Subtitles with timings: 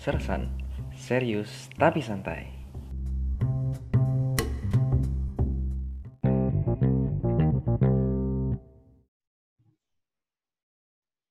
[0.00, 0.48] Sersan,
[0.96, 2.48] serius tapi santai.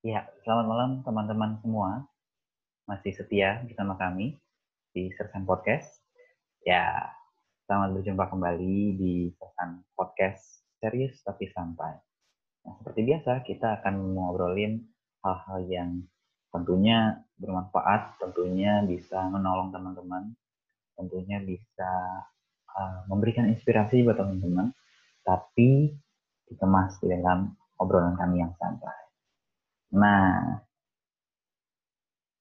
[0.06, 2.06] Ya, selamat malam teman-teman semua.
[2.86, 4.38] Masih setia bersama kami
[4.94, 6.06] di Sersan Podcast.
[6.62, 7.10] Ya,
[7.66, 11.98] selamat berjumpa kembali di Sersan Podcast serius tapi santai.
[12.70, 14.86] Nah, seperti biasa, kita akan ngobrolin
[15.26, 16.06] hal-hal yang
[16.50, 20.34] tentunya bermanfaat, tentunya bisa menolong teman-teman,
[20.98, 21.92] tentunya bisa
[22.76, 24.74] uh, memberikan inspirasi buat teman-teman,
[25.24, 25.94] tapi
[26.50, 29.00] dikemas di dalam obrolan kami yang santai.
[29.96, 30.60] Nah,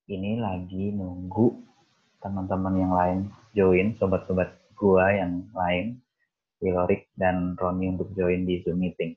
[0.09, 1.65] ini lagi nunggu
[2.19, 3.19] teman-teman yang lain
[3.55, 6.01] join, sobat-sobat gua yang lain,
[6.59, 9.15] Wilorik dan Roni untuk join di Zoom meeting.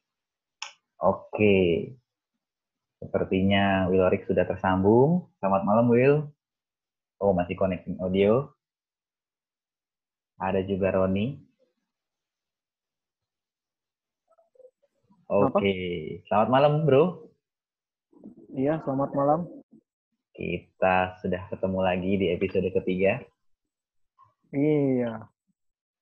[1.02, 1.90] Oke,
[3.02, 5.34] sepertinya Wilorik sudah tersambung.
[5.41, 6.30] Selamat malam, Will.
[7.18, 8.54] Oh, masih connecting audio.
[10.38, 11.38] Ada juga Roni.
[15.32, 15.74] Oke,
[16.27, 17.32] selamat malam, bro.
[18.52, 19.40] Iya, selamat malam.
[20.36, 23.24] Kita sudah ketemu lagi di episode ketiga.
[24.52, 25.24] Iya.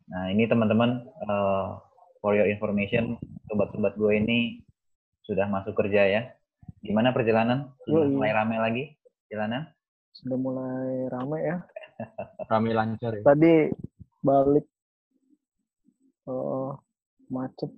[0.09, 1.77] Nah, ini teman-teman, uh,
[2.25, 4.65] for your information, sobat-sobat gue ini
[5.29, 6.21] sudah masuk kerja ya.
[6.79, 7.75] Gimana perjalanan?
[7.83, 8.15] Sudah Yoi.
[8.15, 8.83] mulai rame lagi
[9.27, 9.67] jalanan?
[10.15, 11.57] Sudah mulai rame ya.
[12.51, 13.23] Rame lancar ya.
[13.27, 13.67] Tadi
[14.23, 14.65] balik
[16.29, 16.71] eh
[17.27, 17.71] macet.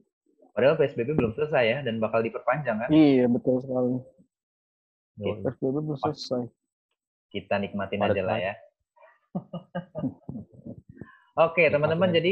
[0.51, 2.89] Padahal PSBB belum selesai ya, dan bakal diperpanjang kan?
[2.91, 3.97] Iya, betul sekali.
[5.17, 5.41] Gitu.
[5.47, 6.43] PSBB belum selesai.
[7.31, 8.53] Kita nikmatin aja lah ya.
[11.47, 12.31] Oke, teman-teman, Nikmatin jadi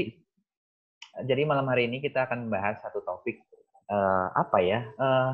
[1.25, 3.39] jadi malam hari ini kita akan membahas satu topik
[3.87, 4.83] eh, apa ya?
[4.83, 5.31] Eh,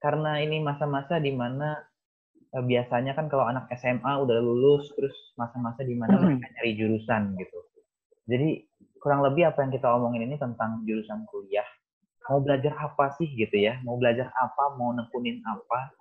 [0.00, 1.76] karena ini masa-masa di mana
[2.54, 7.36] eh, biasanya kan kalau anak SMA udah lulus terus masa-masa di mana mereka nyari jurusan
[7.36, 7.58] gitu.
[8.26, 8.48] Jadi
[8.98, 11.66] kurang lebih apa yang kita omongin ini tentang jurusan kuliah.
[12.26, 13.78] Mau belajar apa sih gitu ya?
[13.86, 14.74] Mau belajar apa?
[14.74, 15.94] Mau nekunin apa?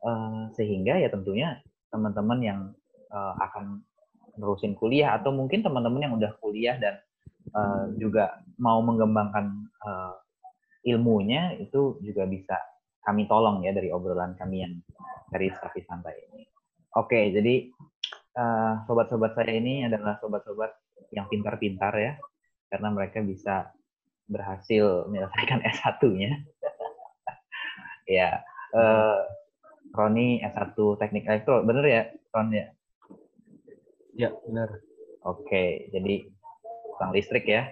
[0.00, 1.56] Eh, sehingga ya tentunya
[1.88, 2.60] teman-teman yang
[3.10, 3.80] eh, akan
[4.36, 7.00] nerusin kuliah atau mungkin teman-teman yang udah kuliah dan
[7.48, 10.14] eh, juga mau mengembangkan eh,
[10.94, 12.56] ilmunya itu juga bisa
[13.00, 14.74] kami tolong ya dari obrolan kami yang
[15.30, 16.42] dari Sapi Santai ini.
[16.98, 17.70] Oke, jadi
[18.34, 20.74] eh, sobat-sobat saya ini adalah sobat-sobat
[21.14, 22.12] yang pintar-pintar ya,
[22.66, 23.70] karena mereka bisa
[24.26, 26.32] berhasil menyelesaikan S1-nya.
[28.18, 28.42] ya,
[28.74, 29.20] eh,
[29.90, 32.02] Roni S1 Teknik Elektro, bener ya,
[32.34, 32.66] Ron ya?
[34.14, 34.82] Ya, benar.
[35.22, 36.26] Oke, jadi
[36.90, 37.70] tukang listrik ya.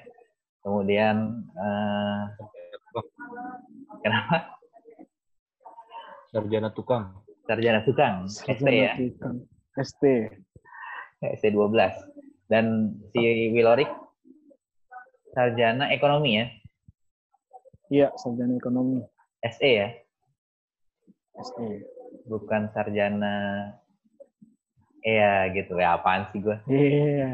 [0.63, 2.23] Kemudian eh,
[4.03, 4.58] kenapa?
[6.29, 7.25] Sarjana tukang.
[7.49, 9.37] Sarjana tukang, ST Sarjana ya, tukang.
[9.81, 10.03] ST.
[11.25, 11.73] ST 12.
[12.49, 12.65] Dan
[13.11, 13.89] si Wilorik
[15.33, 16.47] sarjana ekonomi ya,
[17.89, 19.01] Iya, sarjana ekonomi.
[19.41, 19.89] SE ya,
[21.39, 21.59] ST.
[22.27, 23.35] bukan sarjana
[24.99, 26.59] Iya gitu ya apaan sih gue?
[26.69, 27.31] Iya.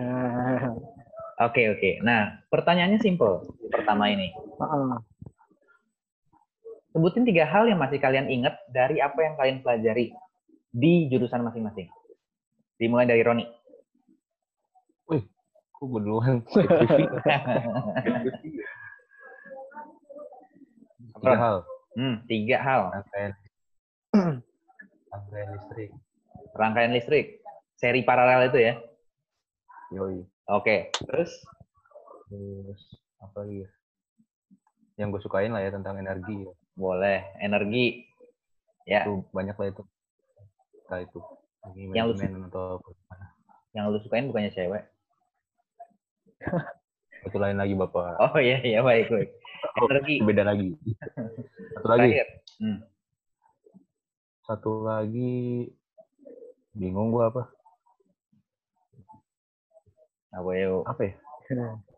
[1.42, 1.90] Oke oke.
[2.04, 3.40] Nah pertanyaannya simple.
[3.72, 5.00] Pertama ini, Ah,
[6.94, 10.14] sebutin tiga hal yang masih kalian ingat dari apa yang kalian pelajari
[10.70, 11.90] di jurusan masing-masing.
[12.78, 13.42] Dimulai dari Roni.
[15.74, 16.38] Kok gue duluan?
[21.14, 21.56] Tiga hal.
[21.94, 22.82] Hmm, tiga hal.
[22.90, 23.32] Rangkaian.
[25.08, 25.90] Rangkaian listrik.
[26.54, 27.26] Rangkaian listrik,
[27.78, 28.74] seri paralel itu ya.
[29.94, 30.20] Yoi.
[30.50, 30.90] Oke.
[31.00, 31.32] Terus
[32.28, 32.82] Terus
[33.22, 33.68] apa lagi ya?
[35.00, 36.52] Yang gue sukain lah ya tentang energi ya.
[36.74, 38.06] Boleh energi.
[38.84, 39.82] Ya, Itu banyak lah itu.
[40.90, 41.18] Nah itu.
[41.96, 42.90] Yang lu atau apa.
[43.72, 44.84] yang lu sukain bukannya cewek?
[47.24, 48.20] Itu lain lagi Bapak.
[48.20, 49.30] Oh iya iya baik baik.
[49.88, 50.14] Energi.
[50.20, 50.76] Itu beda lagi.
[51.72, 52.12] Satu lagi.
[52.12, 52.26] Terakhir.
[52.60, 52.78] Hmm.
[54.44, 55.72] Satu lagi
[56.76, 57.48] bingung gua apa?
[60.36, 60.84] Apa yuk?
[60.84, 61.14] Apa ya?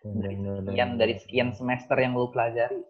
[0.00, 2.80] Dari sekian dari sekian semester yang lu pelajari.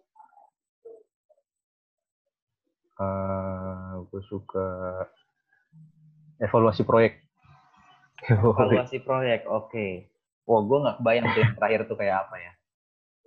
[3.00, 4.68] Eh, gue suka
[6.38, 7.24] evaluasi proyek.
[8.28, 10.12] Evaluasi proyek, oke.
[10.44, 12.52] Wah, gue nggak kebayang tuh yang terakhir tuh kayak apa ya.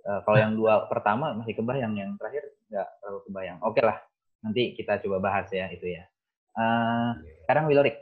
[0.04, 3.58] Eh, kalau yang dua pertama masih kebayang, yang terakhir nggak terlalu kebayang.
[3.66, 3.98] Oke lah,
[4.40, 6.06] nanti kita coba bahas ya itu ya.
[6.54, 7.10] Eh,
[7.44, 7.98] sekarang Wilorik,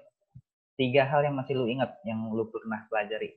[0.76, 3.35] tiga hal yang masih lu ingat, yang lu pernah pelajari.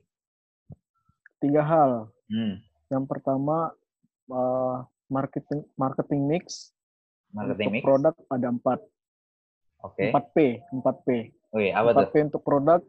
[1.40, 2.15] Tiga hal.
[2.26, 2.58] Hmm,
[2.88, 3.70] Yang pertama
[4.26, 4.76] eh,
[5.06, 6.74] marketing marketing mix.
[7.30, 7.84] marketing Untuk mix.
[7.84, 8.78] produk ada empat.
[9.82, 10.02] Oke.
[10.08, 10.36] Empat P.
[10.72, 11.08] Empat P.
[11.52, 12.08] Oke, apa tuh?
[12.08, 12.80] 4P untuk produk,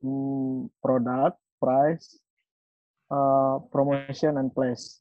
[0.00, 2.18] hmm, produk, price,
[3.08, 4.98] uh, promotion, and place.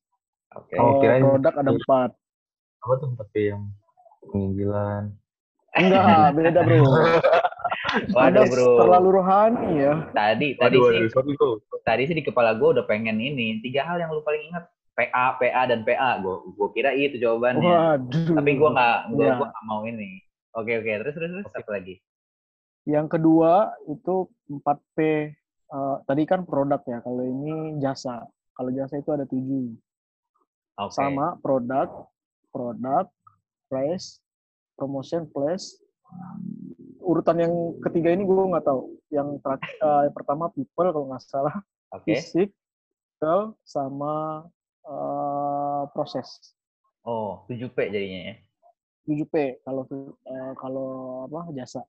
[0.52, 0.76] Oke.
[0.76, 2.10] Oh, Kalau kirain- produk ada empat.
[2.80, 3.64] Apa tuh 4P yang
[4.24, 5.04] penginjilan?
[5.72, 6.78] Enggak, beda bro.
[8.16, 8.68] Waduh, bro.
[8.86, 9.94] terlalu rohani ya.
[10.14, 13.98] Tadi tadi Waduh, sih waduh, tadi sih di kepala gue udah pengen ini tiga hal
[13.98, 16.20] yang lu paling ingat PA, PA dan PA.
[16.20, 17.66] Gue gue kira itu jawabannya.
[17.66, 18.36] Waduh.
[18.38, 20.22] Tapi gue nggak gue gua nggak mau ini.
[20.58, 21.96] Oke oke terus terus terus apa lagi?
[22.90, 24.98] Yang kedua itu 4P.
[25.70, 26.98] eh, tadi kan produk ya.
[27.06, 28.26] Kalau ini jasa.
[28.58, 29.78] Kalau jasa itu ada tujuh.
[30.82, 30.98] Oke.
[30.98, 32.10] Sama produk,
[32.50, 33.06] produk,
[33.70, 34.18] price,
[34.74, 35.78] promotion, place.
[37.00, 38.82] Urutan yang ketiga ini gue nggak tahu.
[39.10, 41.56] Yang terakhir, eh, yang pertama people kalau nggak salah.
[41.90, 42.14] Oke.
[42.14, 42.50] Fisik,
[43.64, 44.46] sama
[44.84, 46.54] eh, proses.
[47.04, 48.36] Oh 7P jadinya ya.
[49.08, 50.90] 7P kalau eh, kalau
[51.26, 51.82] apa jasa.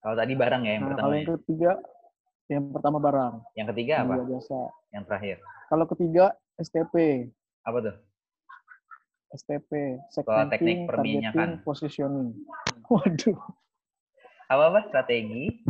[0.00, 1.04] Kalau tadi barang ya yang Nah, pertama.
[1.04, 1.20] kalau ya.
[1.20, 1.72] yang ketiga
[2.50, 4.26] yang pertama barang, Yang ketiga yang apa?
[4.26, 4.60] jasa.
[4.90, 5.36] Yang terakhir.
[5.70, 6.24] Kalau ketiga
[6.58, 6.94] STP,
[7.62, 7.96] Apa tuh?
[9.30, 9.70] STP,
[10.10, 11.30] teknik segmenting, perminyakan.
[11.30, 12.28] targeting, positioning.
[12.90, 13.38] Waduh,
[14.50, 14.80] Apa apa?
[14.90, 15.62] Strategi.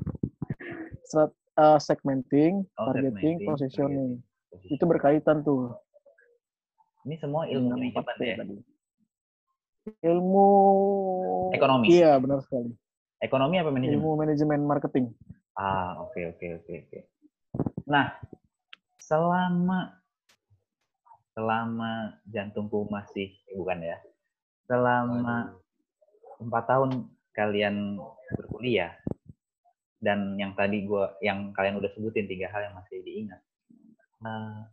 [1.05, 4.11] Strat, eh, segmenting, Oh, targeting, segmenting, positioning.
[4.49, 5.77] targeting, Itu berkaitan tuh.
[7.05, 8.37] Ini semua ilmu manajemen 4P ya.
[8.41, 8.57] tadi.
[10.01, 10.49] Ilmu
[11.53, 11.87] Ekonomi.
[11.93, 12.73] Iya, benar sekali.
[13.21, 14.01] Ekonomi apa manajemen?
[14.01, 15.07] Ilmu manajemen marketing.
[15.53, 16.99] Ah, oke oke oke oke.
[17.85, 18.17] Nah,
[18.97, 20.01] selama
[21.37, 23.97] selama jantungku masih eh, bukan ya.
[24.65, 25.53] Selama
[26.41, 27.99] empat tahun kalian
[28.35, 28.95] berkuliah
[30.01, 33.41] dan yang tadi gua yang kalian udah sebutin tiga hal yang masih diingat.
[34.21, 34.69] Nah,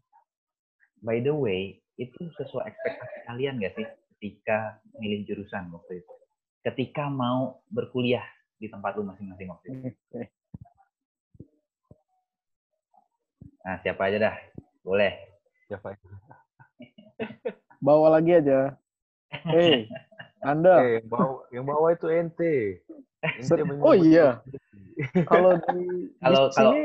[1.04, 3.88] by the way, itu sesuai ekspektasi kalian gak sih
[4.18, 6.14] ketika milih jurusan waktu itu?
[6.64, 8.26] Ketika mau berkuliah
[8.58, 10.26] di tempat lu masing-masing waktu itu?
[13.68, 14.36] Nah, siapa aja dah.
[14.80, 15.12] Boleh.
[15.68, 16.08] Siapa itu?
[17.84, 18.80] Bawa lagi aja.
[19.54, 19.92] Hei,
[20.42, 20.76] Anda.
[20.82, 22.56] Eh, yang bawa, yang bawa itu ente.
[23.82, 24.42] Oh iya.
[25.32, 26.84] Kalau di, Kalau- di sini,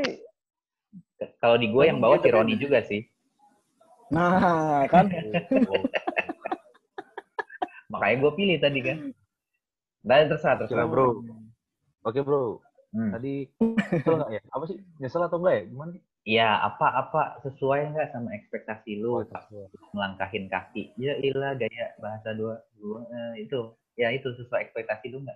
[1.39, 3.01] Kalau di gue yang bawa si Roni juga sih.
[4.11, 5.09] nah kan,
[7.89, 8.97] Makanya gue pilih tadi kan.
[10.03, 10.85] Dan terserah, terserah.
[10.85, 11.23] bro.
[12.03, 12.59] Oke bro,
[12.93, 13.09] Hmm.
[13.09, 13.47] tadi
[13.89, 14.41] nyesel nggak ya?
[14.51, 14.77] Apa sih?
[14.99, 15.63] Nyesel atau enggak ya?
[15.65, 15.89] Gimana?
[15.95, 16.03] sih?
[16.23, 20.95] Iya, apa-apa sesuai nggak sama ekspektasi lu Oh, melangkahin kaki?
[20.95, 23.75] Ya ilah gaya bahasa dua, dua eh, itu.
[23.99, 25.35] Ya itu sesuai ekspektasi lu nggak?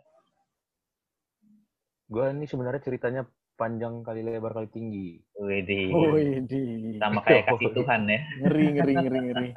[2.07, 3.28] Gue ini sebenarnya ceritanya
[3.60, 5.19] panjang kali lebar kali tinggi.
[5.36, 5.92] Widih.
[5.92, 6.62] wih di
[7.04, 8.19] Sama kayak kasih Tuhan ya.
[8.48, 9.50] ngeri ngeri ngeri ngeri.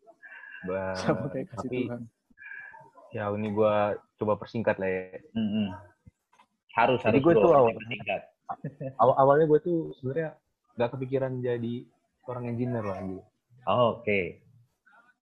[0.72, 2.00] Ba- Sama kayak kasih tapi Tuhan.
[3.12, 3.74] ya ini gue
[4.16, 5.20] coba persingkat lah ya.
[5.36, 5.68] Mm-mm.
[6.72, 7.76] Harus Jadi harus gue tuh awal-.
[9.04, 10.32] Awal awalnya gue tuh sebenarnya
[10.76, 11.74] nggak kepikiran jadi
[12.24, 13.22] seorang engineer lah gitu.
[13.68, 14.42] Oh, Oke.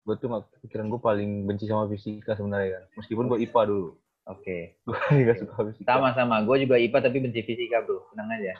[0.04, 2.84] Gue tuh nggak kepikiran gue paling benci sama fisika sebenarnya kan.
[3.00, 3.88] Meskipun gue IPA dulu.
[4.28, 4.80] Oke.
[4.86, 5.88] Gue nggak suka fisika.
[5.88, 6.40] Sama-sama.
[6.44, 8.08] Gue juga IPA tapi benci fisika bro.
[8.12, 8.54] Tenang aja.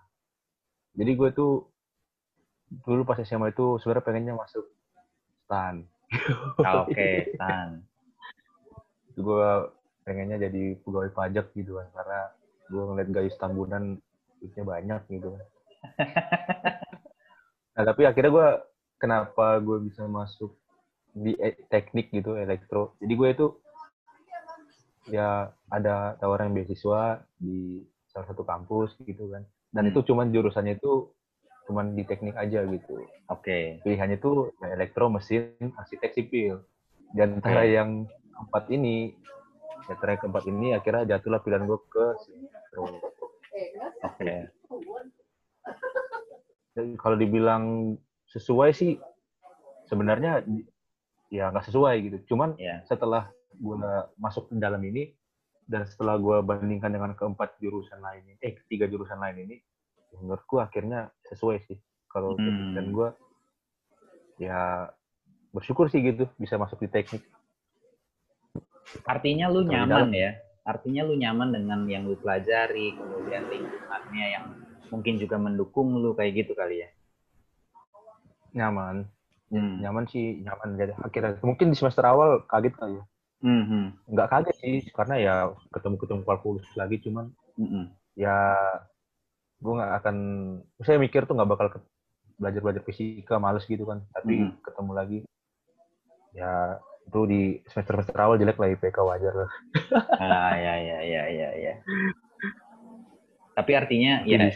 [0.98, 1.70] Jadi gue tuh
[2.70, 4.64] dulu pas SMA itu sebenarnya pengennya masuk
[5.46, 5.82] stan.
[6.86, 7.82] Oke, Tan.
[9.10, 9.50] Itu gue
[10.06, 12.20] pengennya jadi pegawai pajak gitu kan karena
[12.70, 13.98] gue ngeliat gaji tambunan
[14.38, 15.46] duitnya banyak gitu kan.
[17.74, 18.48] nah tapi akhirnya gue
[19.00, 20.52] kenapa gue bisa masuk
[21.10, 22.94] di e- teknik gitu elektro.
[23.02, 23.46] Jadi gue itu
[25.10, 29.42] ya ada tawaran beasiswa di salah satu kampus gitu kan.
[29.70, 29.90] Dan Hmm.
[29.94, 31.10] itu cuman jurusannya itu
[31.70, 33.06] cuman di teknik aja gitu.
[33.30, 33.78] Oke.
[33.86, 36.66] Pilihannya itu ya elektro, mesin, arsitek sipil.
[37.14, 37.74] Di antara Oke.
[37.74, 37.90] yang
[38.38, 39.14] empat ini,
[39.86, 42.06] di antara yang keempat ini akhirnya jatuhlah pilihan gue ke
[42.74, 43.26] elektro.
[44.02, 44.26] Oke.
[44.26, 45.06] Dan
[46.96, 47.94] kalau dibilang
[48.30, 48.96] sesuai sih
[49.86, 50.44] sebenarnya
[51.30, 52.34] ya nggak sesuai gitu.
[52.34, 52.82] Cuman Ya.
[52.86, 53.76] setelah gue
[54.16, 55.14] masuk ke dalam ini
[55.66, 59.56] dan setelah gue bandingkan dengan keempat jurusan lain ini, eh tiga jurusan lain ini,
[60.10, 61.78] ya menurutku akhirnya sesuai sih.
[62.10, 62.74] Kalau Hmm.
[62.74, 63.08] dan gue
[64.42, 64.90] ya
[65.54, 67.22] bersyukur sih gitu bisa masuk di teknik.
[69.06, 70.14] Artinya lu nyaman dalam.
[70.14, 70.30] ya.
[70.66, 74.46] Artinya lu nyaman dengan yang lu pelajari, kemudian lingkungannya yang
[74.90, 76.88] mungkin juga mendukung lu kayak gitu kali ya.
[78.54, 79.06] Nyaman,
[79.50, 79.82] Hmm.
[79.82, 80.78] nyaman sih nyaman.
[80.78, 83.04] Jadi akhirnya mungkin di semester awal kaget kali ya.
[83.40, 85.34] Hmm, hmm, Nggak kaget sih karena ya
[85.72, 87.84] ketemu-ketemu kalkulus lagi cuman hmm, hmm.
[88.20, 88.36] ya
[89.64, 90.16] gue nggak akan
[90.84, 91.88] saya mikir tuh nggak bakal ke-
[92.36, 94.60] belajar belajar fisika males gitu kan tapi Mhm.
[94.60, 95.18] ketemu lagi
[96.36, 96.76] ya
[97.08, 97.40] itu di
[97.72, 99.50] semester semester awal jelek lah IPK wajar lah
[100.20, 101.74] Ah, ya, ya, ya, ya, ya.
[103.56, 104.52] Tapi artinya ya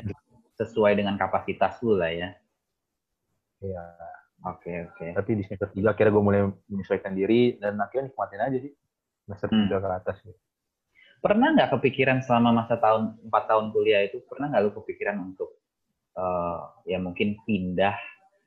[0.55, 2.31] sesuai dengan kapasitas lu lah ya.
[3.63, 3.85] Iya.
[4.45, 5.07] Oke, oke.
[5.17, 8.73] Tapi di semester 3 akhirnya gue mulai menyesuaikan diri dan akhirnya nikmatin aja sih.
[9.25, 9.67] Semester Hmm.
[9.73, 10.17] 3 ke atas.
[10.21, 10.41] Gitu.
[11.25, 15.57] Pernah nggak kepikiran selama masa tahun 4 tahun kuliah itu pernah nggak lu kepikiran untuk
[16.15, 16.61] eh,
[16.93, 17.97] ya mungkin pindah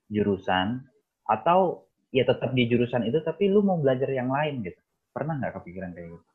[0.08, 0.86] jurusan
[1.26, 4.80] atau ya tetap di jurusan itu tapi lu mau belajar yang lain gitu?
[5.12, 6.26] Pernah nggak kepikiran kayak gitu?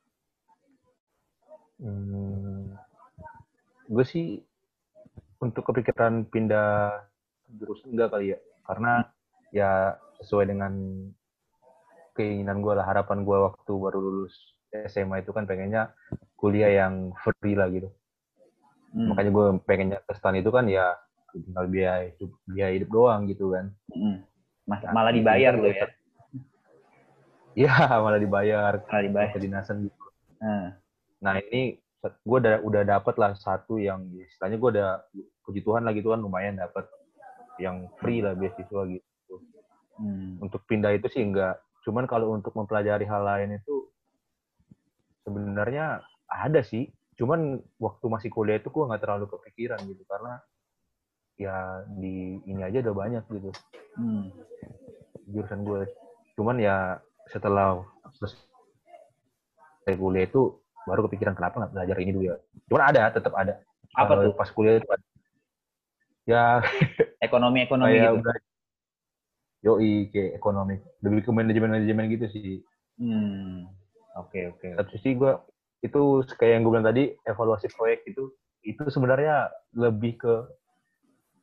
[1.83, 2.75] Hmm,
[3.91, 4.43] gue sih
[5.43, 7.03] untuk kepikiran pindah
[7.51, 8.39] jurusan enggak kali ya.
[8.63, 9.03] Karena
[9.51, 9.71] ya
[10.23, 10.73] sesuai dengan
[12.15, 14.35] keinginan gue lah, harapan gue waktu baru lulus
[14.87, 15.93] SMA itu kan pengennya
[16.39, 17.91] kuliah yang free lah gitu.
[18.93, 19.13] Hmm.
[19.13, 20.95] Makanya gue pengennya ke stan itu kan ya
[21.33, 23.73] tinggal biaya hidup, biaya hidup doang gitu kan.
[23.91, 24.21] Mm.
[24.69, 25.87] Mas- Nah, malah dibayar kan lo ya.
[27.53, 27.73] Iya
[28.05, 29.31] malah dibayar Malah dibayar.
[29.33, 29.97] kedinasan gitu.
[30.41, 30.77] Nah,
[31.23, 34.91] Nah ini gue udah udah dapet lah satu yang istilahnya gue udah
[35.43, 36.87] puji Tuhan lah gitu kan lumayan dapet
[37.61, 39.35] yang free lah beasiswa gitu.
[40.01, 40.41] hmm.
[40.41, 41.61] Untuk pindah itu sih enggak.
[41.83, 43.91] Cuman kalau untuk mempelajari hal lain itu
[45.27, 46.89] sebenarnya ada sih.
[47.19, 50.41] Cuman waktu masih kuliah itu gue nggak terlalu kepikiran gitu karena
[51.37, 53.51] ya di ini aja udah banyak gitu
[53.93, 54.33] Hmm.
[55.29, 55.85] jurusan gue.
[56.33, 56.97] Cuman ya
[57.29, 57.85] setelah
[58.17, 58.41] selesai
[60.01, 60.57] kuliah itu
[60.89, 62.37] baru kepikiran kenapa nggak belajar ini dulu ya.
[62.73, 63.61] Cuman ada, tetap ada.
[63.93, 64.33] Apa tuh?
[64.33, 65.05] Pas kuliah itu ada.
[66.23, 66.63] Ya
[67.19, 68.19] Ekonomi-ekonomi kayak gitu.
[68.23, 68.37] udah
[69.63, 70.77] yoi kayak ekonomi.
[71.03, 72.55] Lebih ke manajemen-manajemen gitu sih.
[72.99, 73.71] Hmm.
[74.19, 74.75] Oke, oke.
[74.79, 75.33] Satu sisi gue
[75.83, 76.01] itu
[76.39, 78.31] kayak yang gue bilang tadi evaluasi proyek itu
[78.63, 80.35] itu sebenarnya lebih ke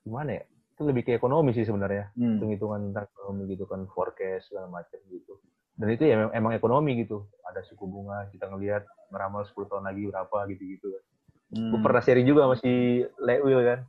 [0.04, 0.44] gimana ya?
[0.76, 2.12] Itu lebih ke ekonomi sih sebenarnya.
[2.16, 2.40] Hmm.
[2.40, 5.36] hitung-hitungan tentang ekonomi gitu kan forecast segala macam gitu
[5.80, 8.84] dan itu ya emang, emang ekonomi gitu ada suku bunga kita ngelihat
[9.16, 11.04] meramal 10 tahun lagi berapa gitu gitu kan
[11.50, 11.74] Hmm.
[11.74, 12.70] gue pernah sharing juga sama si
[13.18, 13.80] Lewil kan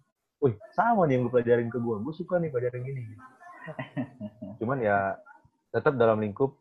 [0.40, 3.02] wih sama nih yang gue pelajarin ke gue gue suka nih pelajaran gini
[4.60, 5.16] cuman ya
[5.70, 6.56] tetap dalam lingkup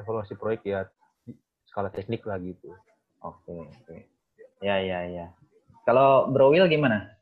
[0.00, 0.88] evaluasi proyek ya
[1.68, 2.72] skala teknik lah gitu
[3.18, 3.96] Oke, oke.
[4.62, 5.26] Ya, ya, ya.
[5.82, 7.18] Kalau Bro Will gimana?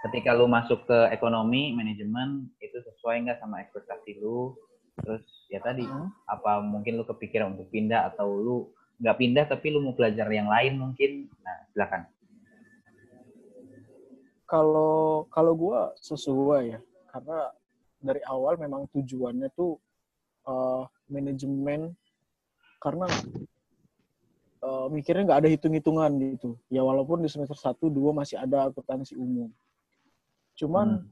[0.00, 4.56] Ketika lu masuk ke ekonomi, manajemen, itu sesuai nggak sama ekspektasi lu?
[4.96, 6.08] Terus ya tadi, Hmm.
[6.24, 8.56] apa mungkin lu kepikiran untuk pindah atau lu
[8.96, 11.28] nggak pindah tapi lu mau belajar yang lain mungkin?
[11.44, 12.08] Nah, silakan.
[14.46, 17.50] Kalau kalau gua sesuai ya, karena
[17.98, 19.74] dari awal memang tujuannya tuh
[20.46, 21.90] eh, manajemen
[22.78, 23.10] karena
[24.62, 26.54] eh, mikirnya nggak ada hitung-hitungan gitu.
[26.70, 29.50] Ya walaupun di semester 1 2 masih ada akuntansi umum.
[30.54, 31.10] Cuman Hmm.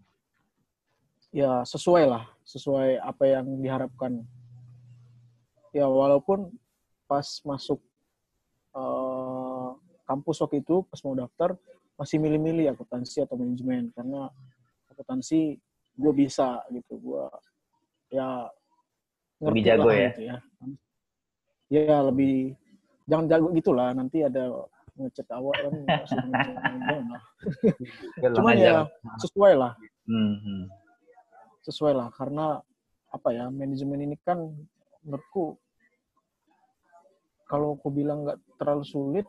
[1.34, 4.22] ya sesuai lah, sesuai apa yang diharapkan.
[5.74, 6.54] Ya walaupun
[7.10, 7.82] pas masuk
[8.78, 9.68] eh,
[10.06, 11.58] kampus waktu itu pas mau daftar
[11.94, 14.26] masih milih-milih akuntansi atau manajemen karena
[14.90, 15.58] akuntansi
[15.94, 17.24] gue bisa gitu gue
[18.10, 18.50] ya
[19.42, 20.10] Lebih jago ya?
[20.10, 20.36] gitu ya
[21.70, 22.54] ya lebih
[23.06, 25.74] jangan jago gitulah nanti ada ngechat awal kan.
[28.22, 28.62] Ya, cuman aja.
[28.62, 28.76] ya
[29.18, 29.72] sesuai lah
[30.04, 30.62] Hmm, hmm.
[31.64, 32.60] sesuai lah karena
[33.08, 34.36] apa ya manajemen ini kan
[35.00, 35.56] menurutku
[37.48, 39.26] kalau aku bilang nggak terlalu sulit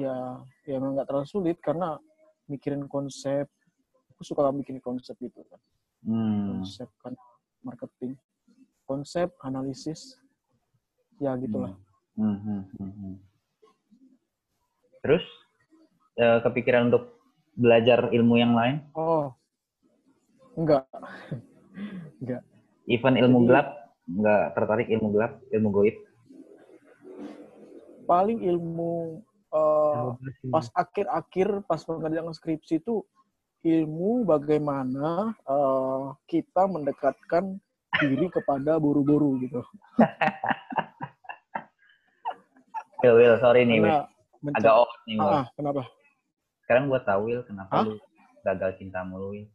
[0.00, 1.98] ya ya memang nggak terlalu sulit karena
[2.46, 3.50] mikirin konsep
[4.08, 5.58] aku suka bikin konsep itu kan
[6.00, 6.62] Hmm.
[6.62, 7.12] konsep kan
[7.60, 8.14] marketing
[8.86, 10.16] konsep analisis
[11.18, 11.74] ya gitulah
[12.14, 13.14] Hmm, hmm, hmm, hmm.
[15.00, 15.24] Terus
[16.14, 17.16] eh, kepikiran untuk
[17.52, 18.80] belajar ilmu yang lain?
[18.92, 19.32] oh
[20.54, 20.84] enggak
[22.16, 22.42] enggak
[22.90, 23.68] Even ilmu Jadi- gelap?
[24.06, 25.96] Nggak tertarik ilmu gelap, ilmu goib?
[28.02, 30.10] paling ilmu eh,
[30.48, 33.02] pas akhir-akhir pas pengerjaan skripsi itu
[33.60, 37.58] ilmu bagaimana eh, kita mendekatkan
[38.00, 39.60] diri kepada buru-buru gitu.
[43.00, 43.96] Will, Will, sorry nih, Will.
[44.40, 45.32] Menca- Agak off nih, Will.
[45.32, 45.82] ah, kenapa?
[46.64, 47.84] Sekarang gue tahu, Will, kenapa Hah?
[47.88, 47.94] lu
[48.44, 49.48] gagal cinta mulu, Will.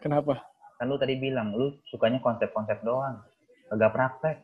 [0.00, 0.44] Kenapa?
[0.76, 3.20] Kan lu tadi bilang, lu sukanya konsep-konsep doang.
[3.68, 4.36] Agak praktek.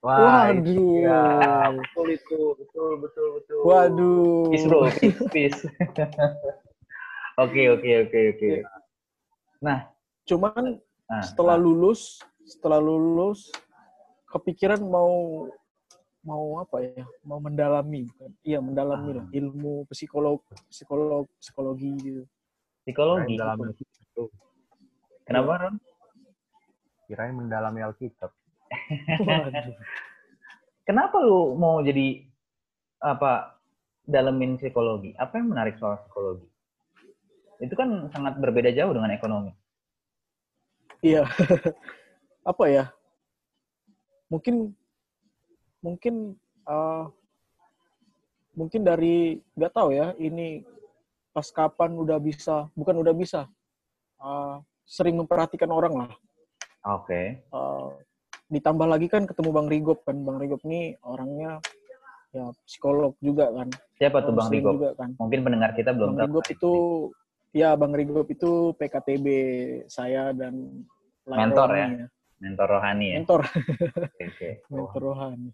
[0.00, 0.96] Wah, itu Waduh.
[0.96, 1.24] ya,
[1.76, 3.60] betul itu, betul, betul, betul.
[3.68, 4.48] Waduh.
[4.48, 4.80] Peace, bro.
[4.88, 5.60] Peace, peace.
[7.40, 8.48] Oke, oke, oke, oke.
[10.28, 10.76] Cuman
[11.10, 11.64] Nah, setelah nah.
[11.66, 13.50] lulus, setelah lulus
[14.30, 15.42] kepikiran mau
[16.22, 17.02] mau apa ya?
[17.26, 18.30] Mau mendalami, bukan?
[18.46, 20.38] Iya, mendalami lah ilmu psikolog,
[20.70, 22.22] psikolog, psikologi gitu.
[22.86, 23.34] psikologi.
[23.34, 23.74] Mendalami.
[25.26, 25.76] Kenapa, Ron?
[27.10, 28.30] Kirain mendalami Alkitab.
[29.26, 29.76] Waduh.
[30.86, 32.24] Kenapa lu mau jadi
[33.02, 33.58] apa
[34.06, 35.14] dalemin psikologi.
[35.18, 36.46] Apa yang menarik soal psikologi?
[37.60, 39.52] Itu kan sangat berbeda jauh dengan ekonomi.
[41.04, 41.28] Iya.
[42.50, 42.84] apa ya?
[44.30, 44.74] Mungkin
[45.80, 46.36] mungkin
[46.68, 47.08] uh,
[48.54, 50.60] mungkin dari nggak tahu ya ini
[51.30, 53.48] pas kapan udah bisa bukan udah bisa
[54.20, 56.12] uh, sering memperhatikan orang lah
[56.88, 57.44] Oke.
[57.52, 57.92] Uh,
[58.50, 61.62] ditambah lagi kan ketemu bang Rigop kan bang Rigop ini orangnya
[62.30, 64.70] ya psikolog juga kan Siapa tuh Bang sering Rigo?
[64.78, 66.24] juga kan Mungkin pendengar kita belum bang tahu.
[66.26, 66.72] Rigop itu
[67.50, 69.26] ya bang Rigop itu PKTB
[69.86, 70.84] saya dan
[71.24, 72.06] Mentor orangnya.
[72.40, 73.16] mentor rohani ya.
[73.20, 74.50] mentor Oke, oke.
[74.72, 75.50] mentor rohani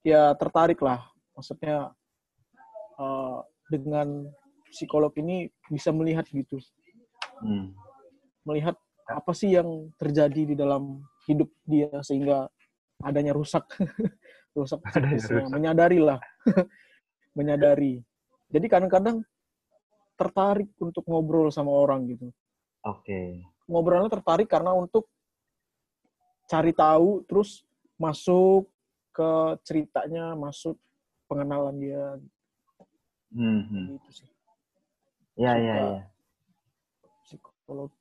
[0.00, 1.92] ya tertarik lah maksudnya
[2.96, 4.26] uh, dengan
[4.68, 6.58] psikolog ini bisa melihat gitu
[7.38, 7.70] Hmm.
[8.42, 8.74] melihat
[9.06, 12.48] apa sih yang terjadi di dalam hidup dia sehingga
[13.04, 13.68] adanya rusak
[14.56, 15.46] rusak psikisnya.
[15.52, 16.18] menyadari lah
[17.38, 18.00] menyadari
[18.48, 19.20] jadi kadang-kadang
[20.18, 22.32] tertarik untuk ngobrol sama orang gitu
[22.82, 23.44] Oke.
[23.68, 25.06] ngobrolnya tertarik karena untuk
[26.48, 27.62] cari tahu terus
[28.00, 28.66] masuk
[29.12, 29.30] ke
[29.62, 30.74] ceritanya masuk
[31.28, 32.04] pengenalan dia
[33.28, 33.86] Hmm, hmm.
[34.00, 34.28] gitu sih
[35.38, 36.00] Ya, ya, ya.
[37.22, 37.92] psikolog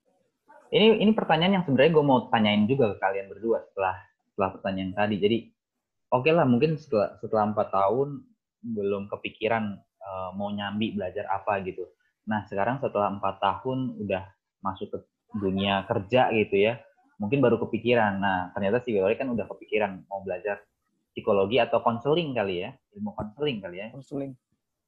[0.68, 3.96] Ini ini pertanyaan yang sebenarnya gue mau tanyain juga ke kalian berdua setelah
[4.34, 5.16] setelah pertanyaan tadi.
[5.18, 5.38] Jadi
[6.12, 8.24] oke lah mungkin setelah setelah empat tahun
[8.64, 11.88] belum kepikiran eh, mau nyambi belajar apa gitu.
[12.28, 14.24] Nah sekarang setelah empat tahun udah
[14.60, 15.00] masuk ke
[15.38, 16.80] dunia kerja gitu ya,
[17.16, 18.20] mungkin baru kepikiran.
[18.20, 20.60] Nah ternyata si Willy kan udah kepikiran mau belajar
[21.16, 24.36] psikologi atau konseling kali ya, ilmu konseling kali ya konseling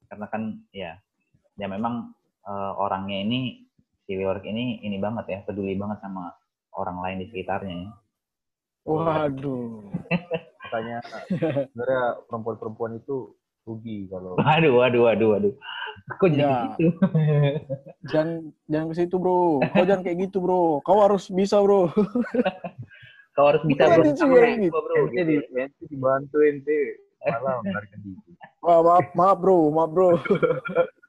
[0.09, 0.41] karena kan
[0.73, 0.97] ya
[1.55, 2.11] ya memang
[2.43, 3.68] eh, orangnya ini
[4.09, 6.33] si Wilwork ini ini banget ya peduli banget sama
[6.73, 7.91] orang lain di sekitarnya ya.
[8.81, 9.85] waduh
[10.65, 10.97] Makanya
[11.69, 13.37] sebenarnya perempuan-perempuan itu
[13.69, 15.53] rugi kalau Waduh, waduh, waduh, waduh.
[16.17, 16.73] Kok jadi Ya.
[16.73, 16.89] gitu?
[18.11, 18.29] jangan
[18.65, 21.93] jangan ke situ bro kau jangan kayak gitu bro kau harus bisa bro
[23.37, 23.85] Kau harus bisa
[24.25, 24.73] bro gitu.
[24.73, 24.95] bro.
[25.05, 28.31] ente di ente dibantuin ente malah melarikan diri.
[28.65, 30.09] Wah, maaf maaf bro maaf bro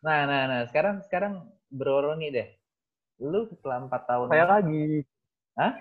[0.01, 0.61] Nah, nah, nah.
[0.65, 1.33] Sekarang, sekarang
[1.69, 2.49] Bro Roni deh.
[3.21, 4.27] Lu setelah empat tahun.
[4.33, 5.05] Saya lagi.
[5.61, 5.73] Hah?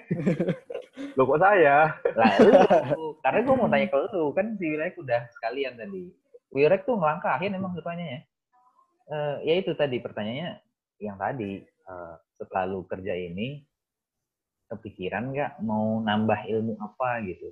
[1.18, 1.96] Loh kok saya?
[1.96, 2.52] Lah, lu.
[3.24, 4.36] Karena gue mau tanya ke lu.
[4.36, 6.12] Kan si Wilek udah sekalian tadi.
[6.52, 8.20] Wilek tuh ngelangkahin emang rupanya ya.
[9.10, 10.60] Eh, ya itu tadi pertanyaannya
[11.00, 11.64] yang tadi.
[11.64, 13.66] eh, setelah lu kerja ini,
[14.70, 17.50] kepikiran nggak mau nambah ilmu apa gitu?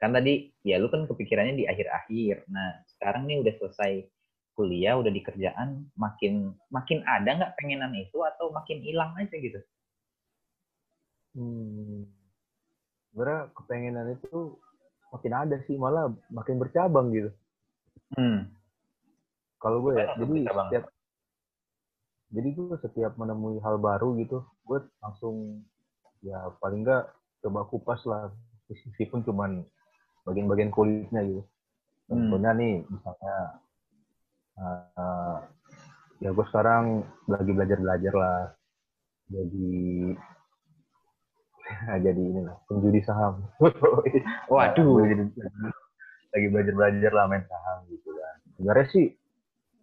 [0.00, 2.48] Kan tadi, ya lu kan kepikirannya di akhir-akhir.
[2.48, 3.92] Nah, sekarang nih udah selesai
[4.56, 9.60] kuliah, udah di kerjaan, makin makin ada nggak pengenan itu atau makin hilang aja gitu?
[11.36, 12.08] Hmm.
[13.12, 14.56] Sebenarnya kepengenan itu
[15.12, 17.30] makin ada sih, malah makin bercabang gitu.
[18.16, 18.48] Hmm.
[19.60, 20.68] Kalau gue ya, jadi bercabang?
[20.72, 20.84] setiap
[22.26, 25.62] jadi gue setiap menemui hal baru gitu, gue langsung
[26.24, 27.12] ya paling enggak
[27.44, 28.32] coba kupas lah,
[28.72, 29.62] meskipun cuman
[30.24, 31.42] bagian-bagian kulitnya gitu.
[32.08, 32.32] Hmm.
[32.32, 33.36] Contohnya nih, misalnya
[34.56, 35.36] eh,
[36.24, 38.40] ya gue sekarang lagi belajar-belajar lah,
[39.28, 39.74] jadi
[42.04, 43.44] jadi ini lah penjudi saham.
[44.52, 45.04] Waduh.
[45.04, 45.24] Jadi
[46.32, 48.36] lagi belajar-belajar lah main saham gitu kan.
[48.56, 49.06] Sebenarnya sih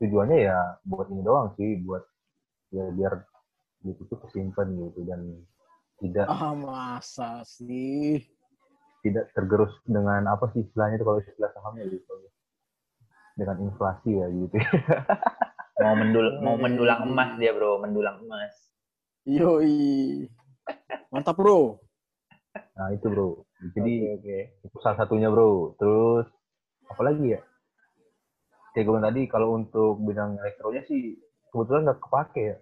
[0.01, 2.03] tujuannya ya buat ini doang sih, buat
[2.73, 3.13] ya biar
[3.83, 5.21] gitu tuh kesimpan gitu dan
[5.99, 8.23] tidak ah masa sih
[9.03, 12.13] tidak tergerus dengan apa sih istilahnya itu kalau istilah sahamnya gitu
[13.33, 14.55] dengan inflasi ya gitu.
[15.83, 18.53] Mau mendul mau mendulang emas dia bro mendulang emas.
[19.25, 20.29] Yoi.
[21.09, 21.81] Mantap bro.
[22.77, 23.41] Nah itu bro.
[23.73, 25.73] Jadi oke itu salah satunya bro.
[25.81, 26.29] Terus
[26.87, 27.41] apa lagi ya?
[28.77, 31.17] Kayak gue tadi kalau untuk bidang elektronya sih
[31.49, 32.57] kebetulan nggak kepake ya.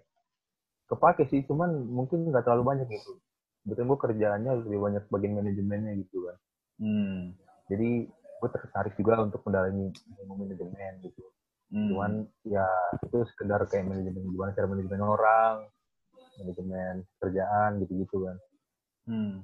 [0.88, 3.20] Kepake sih cuman mungkin nggak terlalu banyak gitu.
[3.68, 6.36] Betul gue kerjaannya lebih banyak bagian manajemennya gitu kan.
[6.82, 7.36] Hmm.
[7.70, 8.10] jadi
[8.42, 11.22] gue tertarik juga untuk mendalami ilmu manajemen gitu.
[11.72, 11.88] Hmm.
[11.88, 12.12] cuman
[12.44, 12.68] ya
[13.00, 15.54] itu sekedar kayak manajemen gimana cara manajemen orang
[16.36, 18.36] manajemen kerjaan gitu-gitu kan.
[19.08, 19.34] Hmm.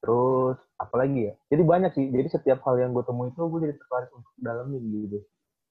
[0.00, 1.34] terus apalagi ya?
[1.48, 2.06] Jadi banyak sih.
[2.12, 5.18] Jadi setiap hal yang gue temui itu gue jadi tertarik untuk dalamin gitu.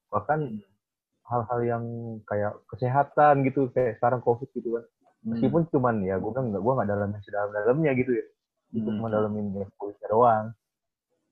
[0.09, 0.39] Bahkan
[1.23, 1.83] hal-hal yang
[2.25, 4.85] kayak kesehatan gitu kayak sekarang covid gitu kan.
[5.23, 5.39] Hmm.
[5.39, 8.25] meskipun cuman ya gue kan nggak gue nggak dalamin sedalam-dalamnya gitu ya.
[8.73, 8.97] Itu Hmm.
[9.01, 10.45] cuma dalamin ya kulitnya doang.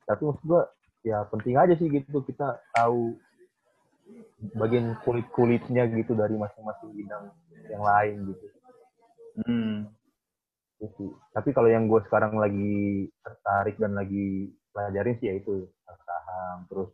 [0.05, 0.61] Tapi maksud gue
[1.01, 3.17] ya penting aja sih gitu kita tahu
[4.57, 7.25] bagian kulit kulitnya gitu dari masing-masing bidang
[7.69, 8.45] yang lain gitu.
[9.45, 9.77] Hmm.
[10.81, 11.13] Gitu.
[11.31, 16.89] Tapi kalau yang gue sekarang lagi tertarik dan lagi pelajarin sih ya itu saham, terus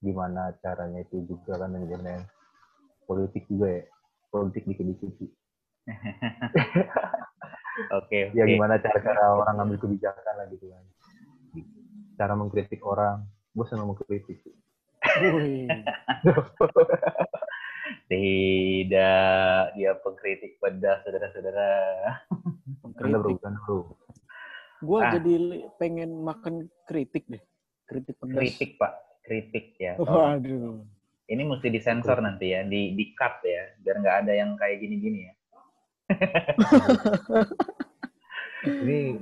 [0.00, 2.22] gimana caranya itu juga kan manajemen
[3.04, 3.84] politik juga ya
[4.32, 5.30] politik dikit-dikit sih.
[7.98, 10.84] Oke, ya gimana cara-cara orang ngambil kebijakan lah gitu kan.
[12.18, 14.40] Cara mengkritik orang gue senang mengkritik.
[18.08, 21.68] Tidak, dia pengkritik pedas, saudara-saudara.
[22.84, 23.36] Bercanda bro.
[24.78, 25.10] Gue Ah.
[25.16, 25.34] jadi
[25.76, 27.42] pengen makan kritik deh.
[27.84, 28.38] Kritik pedas.
[28.38, 28.92] Kritik, Pak.
[29.24, 29.96] Kritik ya.
[29.98, 30.04] Oh.
[30.06, 30.40] Tolong.
[30.40, 30.78] Waduh.
[31.28, 35.28] Ini mesti disensor nanti ya, di di cut ya, biar nggak ada yang kayak gini-gini
[35.28, 35.32] ya.
[38.64, 39.20] Ini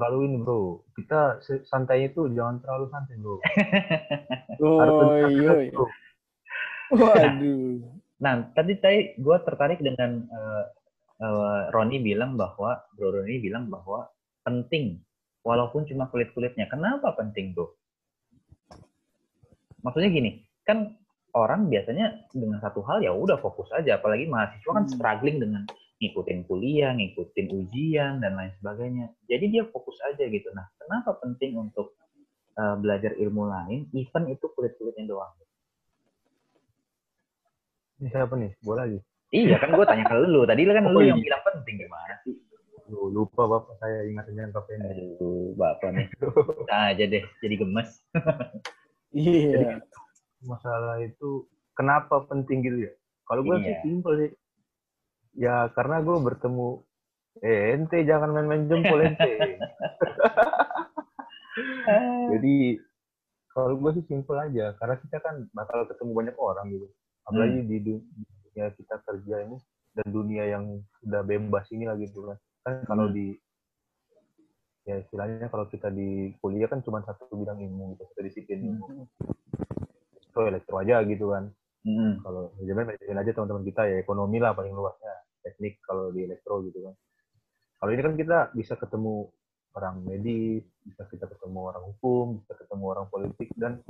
[0.00, 0.80] terlalu ini bro.
[0.96, 3.36] Kita santai itu jangan terlalu santai bro.
[4.80, 5.52] Harus Oh iya.
[5.60, 5.70] iya.
[5.76, 5.84] bro.
[6.96, 7.84] Waduh.
[8.20, 10.64] Nah, tadi tadi gue tertarik dengan eh,
[11.20, 14.08] eh, Roni bilang bahwa Bro Roni bilang bahwa
[14.44, 15.00] penting
[15.44, 16.68] walaupun cuma kulit-kulitnya.
[16.68, 17.76] Kenapa penting, Bro?
[19.80, 20.96] Maksudnya gini, kan
[21.32, 24.92] orang biasanya dengan satu hal ya udah fokus aja, apalagi mahasiswa kan Hmm.
[24.92, 25.64] struggling dengan
[26.00, 29.12] ngikutin kuliah, ngikutin ujian dan lain sebagainya.
[29.28, 30.48] Jadi dia fokus aja gitu.
[30.56, 31.92] Nah, kenapa penting untuk
[32.56, 35.32] eh, belajar ilmu lain, even itu kulit-kulitnya doang?
[38.00, 38.56] Ini siapa nih?
[38.64, 38.98] Gue lagi.
[39.30, 41.12] Iya kan gue tanya ke lu, tadi kan Oh, lu iya.
[41.14, 42.34] yang bilang penting gimana sih?
[42.90, 46.06] Lu lupa bapak saya ingatnya yang kapan Aduh, bapak nih.
[46.72, 47.90] Nah, aja deh, jadi gemes.
[49.14, 49.84] Iya.
[50.42, 51.44] Masalah itu
[51.76, 52.92] kenapa penting gitu ya?
[53.28, 53.80] Kalau gue sih Iya.
[53.84, 54.30] simpel sih.
[55.34, 56.82] Ya karena gue bertemu
[57.40, 59.58] eh ente jangan main-main jempol ente.
[62.30, 62.78] Jadi
[63.50, 66.86] kalau gue sih simpel aja karena kita kan bakal ketemu banyak orang gitu.
[67.26, 68.04] Apalagi di du-
[68.50, 69.56] dunia kita kerja ini
[69.94, 70.64] dan dunia yang
[71.02, 72.38] udah bebas ini lagi gitu kan.
[72.66, 73.14] Kan kalau Hmm.
[73.14, 73.26] di
[74.88, 79.06] ya istilahnya kalau kita di kuliah kan cuma satu bidang ilmu gitu, satu disiplin ilmu.
[80.34, 81.50] So elektro aja gitu kan.
[81.80, 82.20] Mm-mm.
[82.20, 85.14] Kalau manajemen manajemen aja teman-teman kita ya ekonomi lah paling luasnya.
[85.40, 86.94] Teknik kalau di elektro gitu kan.
[87.80, 89.32] Kalau ini kan kita bisa ketemu
[89.72, 93.80] orang medis, bisa kita ketemu orang hukum, bisa ketemu orang politik dan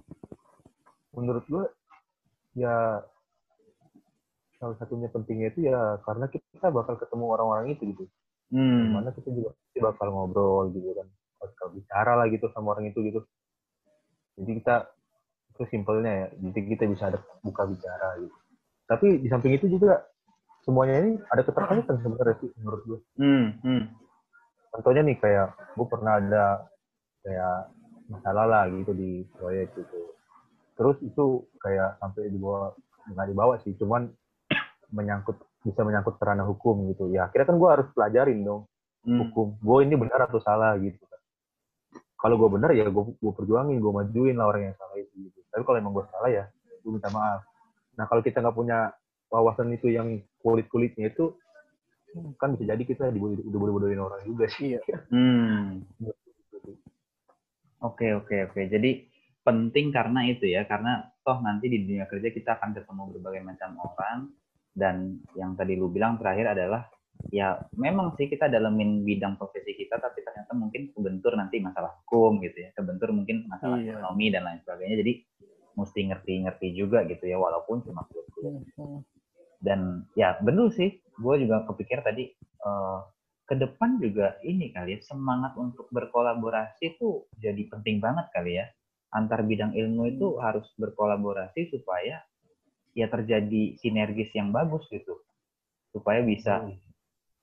[1.10, 1.64] menurut gue
[2.54, 3.02] ya
[4.60, 8.04] salah satunya pentingnya itu ya karena kita bakal ketemu orang-orang itu gitu.
[8.54, 8.86] Hmm.
[8.86, 11.08] Di mana kita juga pasti bakal ngobrol gitu kan.
[11.42, 13.20] Bakal bicara lah gitu sama orang itu gitu.
[14.38, 14.86] Jadi kita
[15.60, 16.26] itu simpelnya ya.
[16.40, 18.36] Jadi kita bisa ada buka bicara gitu.
[18.88, 20.00] Tapi di samping itu juga
[20.64, 22.98] semuanya ini ada keterkaitan sebenarnya sih menurut gue.
[23.20, 23.46] Hmm.
[23.60, 23.84] Hmm.
[24.72, 26.44] Contohnya nih kayak gue pernah ada
[27.20, 27.56] kayak
[28.08, 30.16] masalah lah gitu di proyek gitu.
[30.80, 32.72] Terus itu kayak sampai dibawa
[33.12, 34.08] nggak dibawa sih, cuman
[34.96, 37.12] menyangkut bisa menyangkut kerana hukum gitu.
[37.12, 38.64] Ya akhirnya kan gue harus pelajarin dong
[39.00, 39.16] Hmm.
[39.16, 39.56] hukum.
[39.64, 41.00] Gue ini benar atau salah gitu.
[42.20, 45.14] Kalau gue benar ya gue gue perjuangin, gue majuin lah orang yang salah itu.
[45.28, 45.38] Gitu.
[45.48, 46.44] Tapi kalau emang gue salah ya
[46.80, 47.40] gue minta maaf.
[47.96, 48.92] Nah kalau kita nggak punya
[49.32, 51.32] wawasan itu yang kulit kulitnya itu
[52.42, 54.76] kan bisa jadi kita dibodoh bodohin orang juga sih.
[54.76, 54.80] Iya.
[55.14, 55.86] Hmm.
[57.80, 58.60] Oke, oke, oke.
[58.68, 59.08] Jadi
[59.40, 63.70] penting karena itu ya, karena toh nanti di dunia kerja kita akan ketemu berbagai macam
[63.80, 64.18] orang
[64.76, 66.84] dan yang tadi lu bilang terakhir adalah
[67.28, 72.40] ya memang sih kita dalemin bidang profesi kita tapi ternyata mungkin kebentur nanti masalah hukum
[72.40, 74.00] gitu ya, kebentur mungkin masalah Iya.
[74.00, 74.96] ekonomi dan lain sebagainya.
[75.04, 75.12] Jadi
[75.76, 78.56] mesti ngerti-ngerti juga gitu ya walaupun cuma kuliah.
[78.80, 79.04] Hmm.
[79.60, 81.04] dan ya betul sih.
[81.20, 82.98] Gue juga kepikir tadi eh,
[83.44, 88.66] ke depan juga ini kali ya semangat untuk berkolaborasi itu jadi penting banget kali ya.
[89.12, 92.22] Antar bidang ilmu itu harus berkolaborasi supaya
[92.94, 95.20] ya terjadi sinergis yang bagus gitu.
[95.92, 96.62] Supaya bisa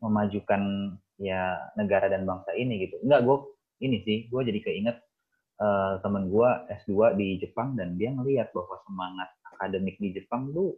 [0.04, 3.38] memajukan ya negara dan bangsa ini gitu enggak gue
[3.82, 4.98] ini sih gue jadi keinget
[5.62, 6.50] eh, temen gue
[6.86, 10.78] S2 di Jepang dan dia ngelihat bahwa semangat akademik di Jepang tuh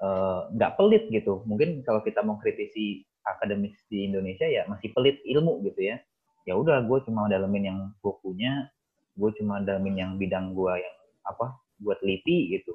[0.00, 1.40] eh, nggak pelit gitu.
[1.48, 5.96] Mungkin kalau kita mau kritisi akademis di Indonesia ya masih pelit ilmu gitu ya.
[6.42, 8.66] Ya udah, gue cuma dalemin yang gue punya,
[9.14, 12.74] gue cuma dalemin yang bidang gue yang apa, buat teliti gitu.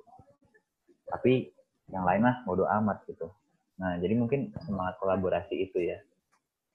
[1.12, 1.52] Tapi
[1.92, 3.28] yang lain mah bodo amat gitu.
[3.78, 5.98] Nah, jadi mungkin semangat kolaborasi itu ya.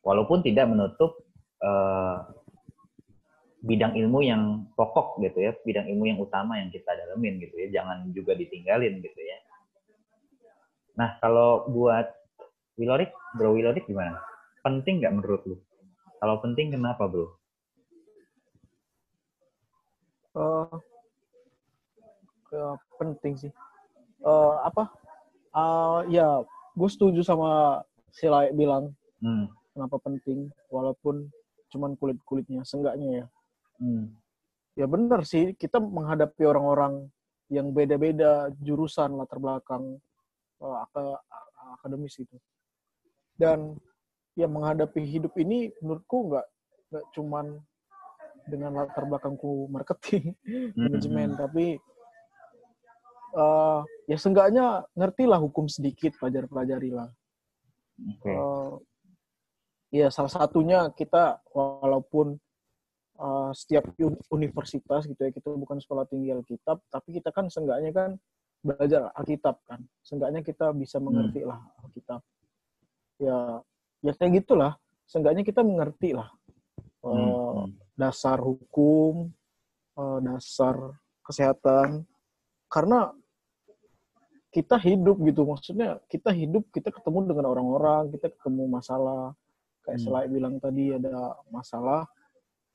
[0.03, 1.19] Walaupun tidak menutup
[1.63, 2.17] eh,
[3.63, 7.83] bidang ilmu yang pokok gitu ya, bidang ilmu yang utama yang kita dalemin gitu ya,
[7.83, 9.39] jangan juga ditinggalin gitu ya.
[10.99, 12.11] Nah, kalau buat
[12.75, 14.19] Wilorik, Bro Wilorik gimana?
[14.67, 15.57] Penting nggak menurut lu?
[16.19, 17.39] Kalau penting kenapa, Bro?
[20.33, 20.77] Eh,
[22.51, 23.53] ya, penting sih.
[24.27, 24.91] Eh, apa?
[25.55, 27.81] Eh, ya, gue setuju sama
[28.13, 29.47] si Lai bilang Hmm.
[29.71, 31.31] kenapa penting, walaupun
[31.71, 33.27] cuman kulit-kulitnya, seenggaknya ya.
[33.79, 34.19] Hmm.
[34.75, 37.07] Ya benar sih, kita menghadapi orang-orang
[37.47, 40.03] yang beda-beda jurusan latar belakang
[40.59, 41.23] uh, ak-
[41.79, 42.35] akademis itu.
[43.39, 43.79] Dan
[44.35, 46.47] ya menghadapi hidup ini menurutku nggak
[46.91, 47.63] nggak cuman
[48.43, 50.35] dengan latar belakangku marketing,
[50.83, 51.79] manajemen, tapi
[53.35, 57.09] uh, ya seenggaknya ngertilah hukum sedikit, pelajar-pelajarilah.
[58.17, 58.33] Oke.
[58.33, 58.77] Uh,
[59.93, 62.41] ya salah satunya kita walaupun
[63.21, 67.93] uh, setiap un- universitas gitu ya kita bukan sekolah tinggi Alkitab tapi kita kan seenggaknya
[67.93, 68.11] kan
[68.65, 72.25] belajar Alkitab kan seenggaknya kita bisa mengerti lah Alkitab
[73.21, 73.61] ya
[74.01, 76.33] ya kayak gitulah seenggaknya kita mengerti lah
[77.05, 77.77] uh, Hmm.
[77.93, 79.29] dasar hukum
[80.01, 82.09] uh, dasar kesehatan
[82.73, 83.13] karena
[84.53, 89.33] kita hidup gitu maksudnya kita hidup kita ketemu dengan orang-orang kita ketemu masalah
[89.83, 90.05] kayak Hmm.
[90.07, 92.05] Selai bilang tadi ada masalah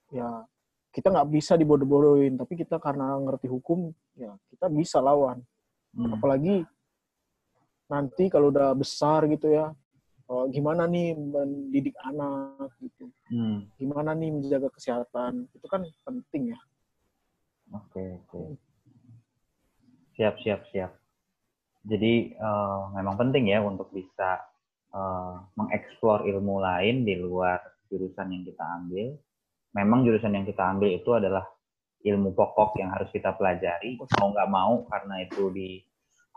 [0.10, 0.44] ya
[0.90, 5.40] kita nggak bisa dibodoh-bodohin tapi kita karena ngerti hukum ya kita bisa lawan
[5.94, 6.13] Hmm.
[6.18, 6.66] apalagi
[7.88, 9.72] nanti kalau udah besar gitu ya
[10.28, 13.70] eh, gimana nih mendidik anak gitu Hmm.
[13.78, 16.60] gimana nih menjaga kesehatan itu kan penting ya
[17.68, 18.56] Oke, oke.
[20.16, 20.96] Siap, siap, siap.
[21.88, 24.43] Jadi eh, memang penting ya untuk bisa
[24.91, 29.08] eh, mengeksplor ilmu lain di luar jurusan yang kita ambil.
[29.71, 31.47] Memang jurusan yang kita ambil itu adalah
[32.04, 33.95] ilmu pokok yang harus kita pelajari.
[34.19, 35.80] Mau nggak mau karena itu di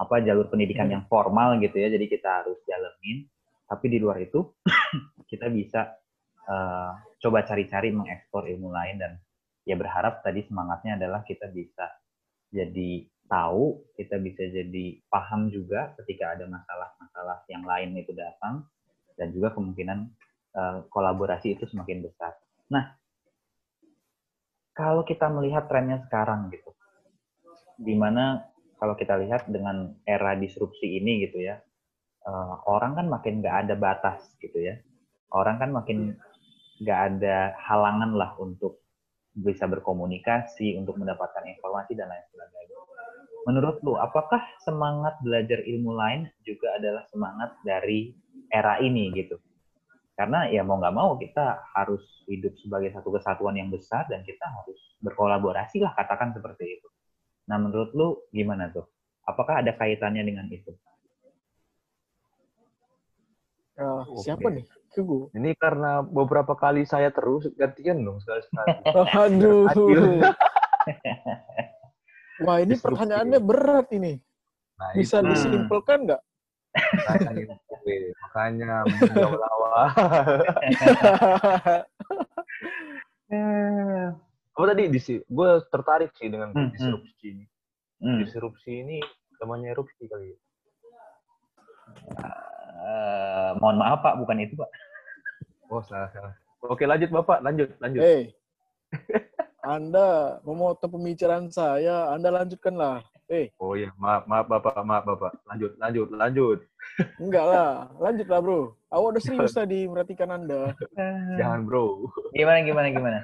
[0.00, 1.90] apa jalur pendidikan yang formal gitu ya.
[1.90, 3.26] Jadi kita harus jalanin.
[3.66, 4.54] Tapi di luar itu
[5.30, 5.90] kita bisa
[6.46, 9.12] eh, coba cari-cari mengeksplor ilmu lain dan
[9.66, 11.86] ya berharap tadi semangatnya adalah kita bisa
[12.50, 18.66] jadi tahu, kita bisa jadi paham juga ketika ada masalah-masalah yang lain itu datang
[19.14, 19.98] dan juga kemungkinan
[20.58, 22.34] eh, kolaborasi itu semakin besar.
[22.74, 22.90] Nah,
[24.74, 26.74] kalau kita melihat trennya sekarang gitu,
[27.78, 28.50] di mana
[28.82, 31.62] kalau kita lihat dengan era disrupsi ini gitu ya,
[32.26, 34.74] eh, orang kan makin nggak ada batas gitu ya,
[35.30, 36.18] orang kan makin
[36.82, 38.82] nggak ada halangan lah untuk
[39.30, 42.89] bisa berkomunikasi, untuk mendapatkan informasi dan lain sebagainya.
[43.48, 48.12] Menurut lu, apakah semangat belajar ilmu lain juga adalah semangat dari
[48.52, 49.40] era ini gitu?
[50.12, 54.44] Karena ya mau nggak mau kita harus hidup sebagai satu kesatuan yang besar dan kita
[54.44, 56.88] harus berkolaborasi lah katakan seperti itu.
[57.48, 58.84] Nah menurut lu gimana tuh?
[59.24, 60.76] Apakah ada kaitannya dengan itu?
[63.80, 64.28] Oke.
[64.28, 68.76] siapa nih Kugu Ini karena beberapa kali saya terus gantian dong sekali-sekali.
[69.24, 70.36] aduh Akhirnya.
[72.40, 72.84] wah ini Disrupsi.
[72.86, 74.14] pertanyaannya berat ini
[74.80, 75.28] Nah, bisa itu.
[75.28, 76.22] disimpulkan nggak
[76.70, 77.58] Makanya,
[78.22, 79.72] makanya menjawab awal.
[84.50, 86.72] Apa tadi di gue tertarik sih dengan Hmm, hmm.
[86.74, 87.44] disrupsi ini.
[88.00, 88.18] Hmm.
[88.22, 88.98] Disrupsi ini
[89.40, 90.38] namanya erupsi kali ya.
[92.80, 94.70] Eh, mohon maaf Pak, bukan itu Pak.
[95.70, 96.34] Oh salah salah.
[96.62, 98.00] Oke lanjut bapak, lanjut lanjut.
[98.00, 98.22] Hei,
[99.60, 100.08] Anda
[100.40, 103.04] memotong pembicaraan saya, Anda lanjutkanlah.
[103.26, 105.32] Eh, Oh iya maaf maaf bapak maaf bapak.
[105.46, 106.58] Lanjut lanjut lanjut.
[107.16, 108.60] enggak lah, lanjutlah bro.
[108.88, 110.74] Awak udah serius tadi merhatikan Anda.
[111.38, 112.10] Jangan bro.
[112.32, 113.20] Gimana gimana gimana?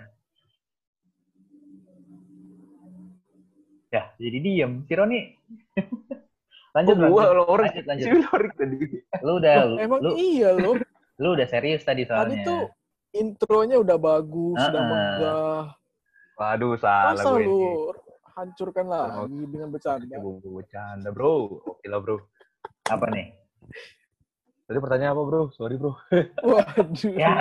[3.88, 4.72] Ya, jadi diem.
[4.84, 5.20] Si Roni.
[6.76, 7.26] lanjut, Oh, gua lanjut.
[7.26, 8.06] kalau orang lanjut, lanjut.
[8.52, 8.76] tadi.
[9.24, 10.76] Lu udah lu, Emang lu, iya loh,
[11.16, 12.44] lu udah serius tadi tadi soalnya.
[12.44, 12.62] tuh
[13.10, 14.86] intronya udah bagus, Ah, udah ah.
[14.86, 15.62] megah.
[16.36, 17.68] Waduh salah Masa gue lu ini.
[18.32, 20.16] hancurkan lagi dengan bercanda?
[20.20, 21.64] Bercanda bro.
[21.64, 22.20] Oke lah bro.
[22.86, 23.32] Apa nih?
[24.62, 25.42] Tadi pertanyaan apa bro?
[25.50, 25.96] Sorry bro.
[26.44, 27.12] Waduh.
[27.16, 27.32] Ya,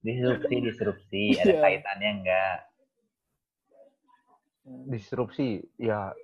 [0.00, 1.22] disrupsi, disrupsi.
[1.36, 1.60] Ada Iya.
[1.60, 2.56] kaitannya enggak?
[4.88, 6.14] Disrupsi ya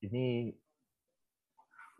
[0.00, 0.50] ini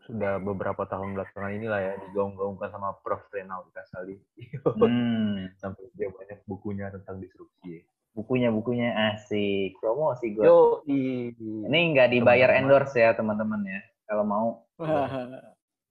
[0.03, 3.25] sudah beberapa tahun belakangan inilah ya digaung-gaungkan sama Prof.
[3.31, 4.19] Renaud Kasali.
[4.75, 7.85] Hmm, Sampai dia banyak bukunya tentang disrupsi.
[8.15, 8.17] Ya.
[8.17, 9.75] bukunya bukunya asik.
[9.83, 10.47] Promosi gue.
[10.47, 12.71] Yo, i, Ini nggak dibayar Teman-teman.
[12.71, 13.79] endorse ya teman-teman ya.
[14.07, 14.47] Kalau mau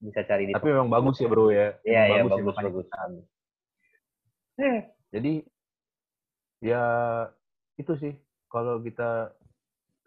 [0.04, 1.76] bisa cari di tapi memang bagus ya bro ya.
[1.84, 2.86] Iya, iya, ya, bagus, bagus.
[2.88, 3.24] kita-
[5.14, 5.34] Jadi
[6.64, 6.82] ya
[7.76, 8.12] itu sih
[8.48, 9.34] kalau kita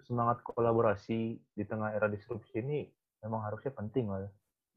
[0.08, 2.88] semangat kolaborasi di tengah era disrupsi ini
[3.22, 4.32] memang harusnya penting lah ya.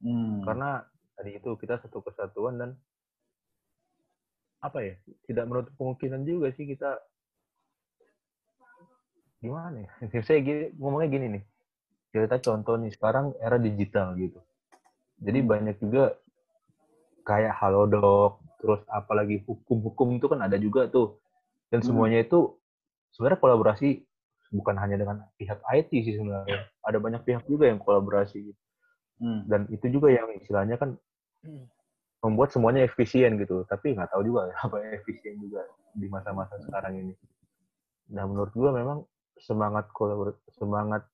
[0.05, 0.41] Hmm.
[0.43, 0.81] Karena
[1.17, 2.71] tadi itu kita satu kesatuan dan
[4.61, 7.01] apa ya tidak menutup kemungkinan juga sih kita
[9.41, 11.43] gimana ya saya gini, ngomongnya gini nih
[12.11, 14.41] kita contoh nih sekarang era digital gitu
[15.21, 16.17] jadi banyak juga
[17.25, 21.21] kayak halodoc terus apalagi hukum-hukum itu kan ada juga tuh
[21.71, 21.89] dan Hmm.
[21.95, 22.59] semuanya itu
[23.15, 24.03] sebenarnya kolaborasi
[24.51, 26.67] bukan hanya dengan pihak IT sih sebenarnya.
[26.83, 28.51] Ada banyak pihak juga yang kolaborasi.
[28.51, 28.61] gitu.
[29.23, 29.47] Hmm.
[29.47, 30.99] Dan itu juga yang istilahnya kan
[31.47, 31.71] Hmm.
[32.21, 33.63] membuat semuanya efisien gitu.
[33.71, 35.63] Tapi nggak tahu juga apa efisien juga
[35.95, 37.15] di masa-masa sekarang ini.
[38.11, 39.07] Nah menurut gua memang
[39.41, 41.05] semangat kolabor semangat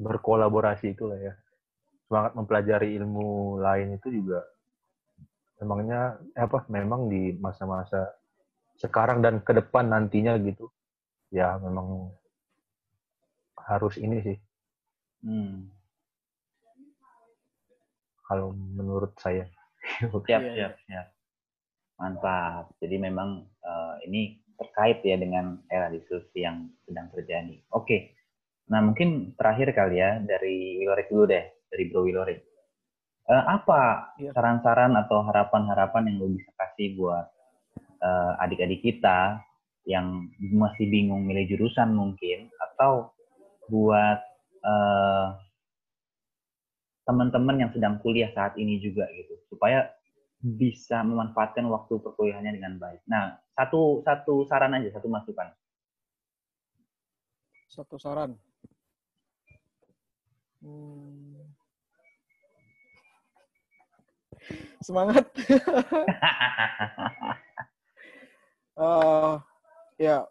[0.00, 1.34] berkolaborasi itu lah ya.
[2.08, 4.42] Semangat mempelajari ilmu lain itu juga
[5.60, 8.08] emangnya eh, apa memang di masa-masa
[8.80, 10.72] sekarang dan ke depan nantinya gitu
[11.28, 12.10] ya memang
[13.68, 14.38] harus ini sih
[15.20, 15.68] Hmm.
[18.24, 19.44] kalau menurut saya
[20.00, 21.06] Siap, Iya, siap, siap.
[22.00, 22.72] Mantap.
[22.80, 27.56] Jadi memang eh, ini terkait ya dengan era diskusi yang sedang terjadi.
[27.72, 28.12] Oke.
[28.68, 32.40] Nah, mungkin terakhir kali ya dari Wilorik dulu deh, dari Bro Wilorik.
[33.30, 34.34] Eh, apa Iya.
[34.34, 37.26] saran-saran atau harapan-harapan yang lo bisa kasih buat
[38.02, 39.38] eh, adik-adik kita
[39.88, 43.14] yang masih bingung milih jurusan mungkin atau
[43.70, 44.18] buat
[44.66, 45.26] eh,
[47.06, 49.88] teman-teman yang sedang kuliah saat ini juga gitu supaya
[50.40, 53.04] bisa memanfaatkan waktu perkuliahannya dengan baik.
[53.04, 55.52] Nah, satu satu saran aja, satu masukan.
[57.68, 58.34] Satu saran.
[60.64, 61.36] Hmm.
[64.80, 65.24] Semangat.
[68.80, 69.34] Eh,
[70.00, 70.24] ya,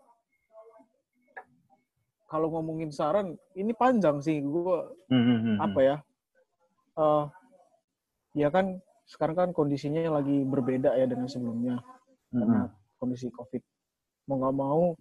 [2.26, 4.42] kalau ngomongin saran, ini panjang sih.
[4.42, 5.96] Gue Hmm, hmm, hmm, apa ya?
[7.00, 7.26] eh
[8.36, 11.82] ya kan sekarang kan kondisinya lagi berbeda ya dengan sebelumnya
[12.30, 12.62] hmm, karena
[13.02, 13.64] kondisi COVID.
[14.30, 14.94] Mau nggak mau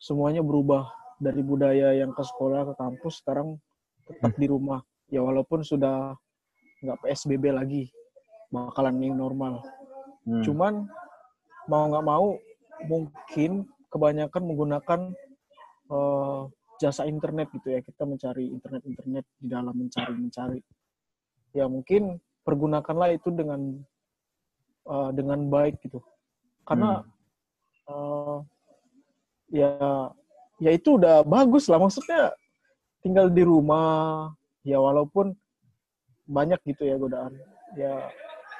[0.00, 0.88] semuanya berubah
[1.20, 3.60] dari budaya yang ke sekolah ke kampus sekarang
[4.08, 4.80] tetap di rumah.
[5.12, 6.16] Ya walaupun sudah
[6.80, 7.92] nggak PSBB lagi,
[8.48, 9.60] bakalan yang normal.
[10.24, 10.40] hmm.
[10.40, 10.88] Cuman
[11.68, 12.40] mau nggak mau
[12.88, 15.00] mungkin kebanyakan menggunakan
[15.92, 16.42] eh,
[16.80, 17.84] jasa internet gitu ya.
[17.84, 20.64] Kita mencari internet-internet di dalam mencari-mencari.
[21.52, 23.60] Ya mungkin pergunakanlah itu dengan
[24.86, 26.00] eh, dengan baik gitu.
[26.64, 27.04] Karena
[27.88, 28.38] eh,
[29.50, 29.70] ya
[30.60, 31.80] ya itu udah bagus lah.
[31.80, 32.32] Maksudnya
[33.00, 34.30] tinggal di rumah
[34.64, 35.32] ya walaupun
[36.28, 37.34] banyak gitu ya godaan.
[37.78, 38.10] Ya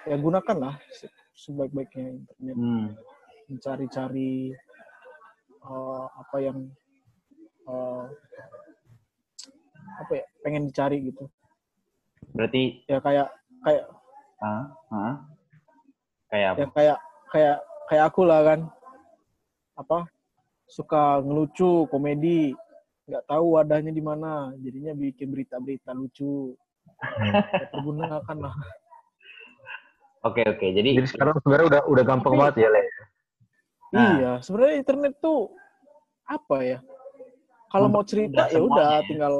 [0.09, 2.87] ya gunakanlah se- sebaik-baiknya internet Hmm.
[3.51, 4.55] mencari-cari
[5.61, 6.59] eh, apa yang
[7.69, 8.05] eh,
[10.01, 11.29] apa ya pengen dicari gitu
[12.33, 13.29] Berarti ya kayak
[13.61, 13.85] kayak
[14.41, 15.15] ah, ah.
[16.31, 16.59] kayak apa?
[16.61, 16.99] ya kayak
[17.31, 17.57] kayak
[17.89, 18.61] kayak aku lah kan
[19.77, 19.99] apa
[20.71, 22.55] suka ngelucu komedi
[23.11, 26.55] nggak tahu wadahnya di mana jadinya bikin berita-berita lucu
[27.75, 28.57] pergunakan lah
[30.21, 30.77] Oke, oke.
[30.77, 32.83] Jadi, jadi sekarang sebenarnya udah udah gampang Tapi- banget ya le
[33.91, 34.11] Nah.
[34.15, 35.51] iya sebenarnya internet tuh
[36.23, 36.79] apa ya
[37.75, 39.07] kalau mau cerita ya udah ya.
[39.09, 39.35] tinggal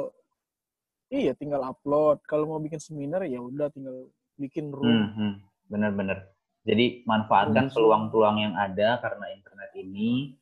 [1.11, 5.33] iya tinggal upload kalau mau bikin seminar ya udah tinggal bikin room Hmm, hmm.
[5.69, 6.31] benar-benar.
[6.65, 10.37] Jadi manfaatkan peluang-peluang yang ada karena internet ini,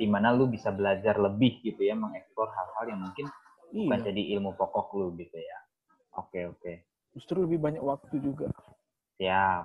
[0.00, 3.26] di mana lu bisa belajar lebih gitu ya, mengeksplor hal-hal yang mungkin
[3.70, 5.58] bukan iya jadi ilmu pokok lu gitu ya.
[6.16, 6.72] Oke, oke.
[7.12, 8.48] justru lebih banyak waktu juga
[9.20, 9.64] Siap.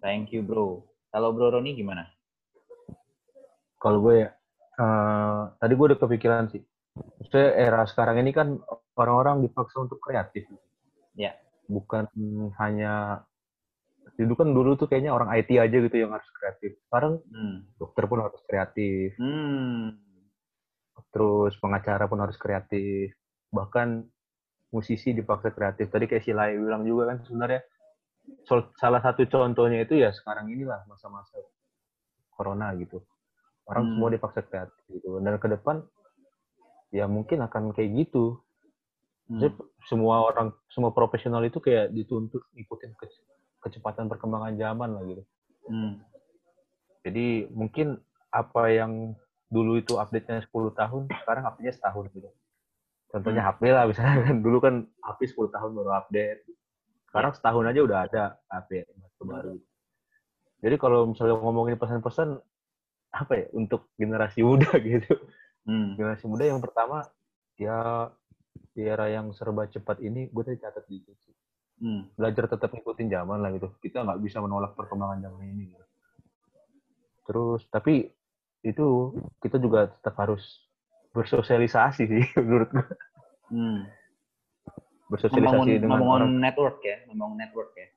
[0.00, 0.86] Thank you, bro.
[1.10, 2.06] Kalau bro Roni gimana?
[3.80, 4.28] kalau gue ya
[4.76, 6.62] eh, tadi gue udah kepikiran sih
[7.00, 8.58] Maksudnya era sekarang ini kan
[8.94, 10.44] orang-orang dipaksa untuk kreatif
[11.14, 11.34] Ya.
[11.66, 12.06] bukan
[12.56, 13.24] hanya
[14.16, 17.64] itu kan dulu tuh kayaknya orang IT aja gitu yang harus kreatif sekarang Hmm.
[17.76, 19.96] dokter pun harus kreatif Hmm.
[21.10, 23.14] terus pengacara pun harus kreatif
[23.50, 24.06] bahkan
[24.70, 27.62] musisi dipaksa kreatif tadi kayak si Lai bilang juga kan sebenarnya
[28.78, 31.38] salah satu contohnya itu ya sekarang inilah masa-masa
[32.30, 33.02] corona gitu
[33.66, 33.92] orang Hmm.
[33.96, 35.82] semua dipaksa kreatif gitu dan ke depan
[36.90, 38.38] ya mungkin akan kayak gitu
[39.30, 39.38] Hmm.
[39.38, 39.54] Jadi
[39.86, 43.22] semua orang semua profesional itu kayak dituntut ikutin ke-
[43.62, 45.22] kecepatan perkembangan zaman lah gitu
[45.70, 46.02] Hmm.
[47.06, 48.02] jadi mungkin
[48.34, 49.14] apa yang
[49.46, 52.26] dulu itu update-nya 10 tahun, sekarang update-nya setahun gitu.
[53.10, 56.40] Contohnya HP lah misalnya kan dulu kan HP 10 tahun baru update.
[57.10, 58.70] Sekarang setahun aja udah ada HP
[59.18, 59.58] terbaru.
[60.58, 62.38] Jadi kalau misalnya ngomongin pesan-pesan
[63.10, 65.18] apa ya untuk generasi muda gitu.
[65.68, 65.96] Hmm.
[65.96, 67.04] Generasi muda yang pertama
[67.60, 68.08] ya
[68.72, 71.34] di era yang serba cepat ini gue tadi catat dikit sih.
[71.80, 72.08] Hmm.
[72.16, 73.72] Belajar tetap ngikutin zaman lah gitu.
[73.80, 75.72] Kita nggak bisa menolak perkembangan zaman ini.
[75.72, 75.86] Gitu.
[77.28, 78.08] Terus tapi
[78.60, 80.44] itu kita juga tetap harus
[81.16, 82.88] bersosialisasi sih menurut gue.
[83.50, 83.88] Hmm.
[85.10, 87.88] Bersosialisasi Membangun, dengan membangun orang network ya, membangun network ya.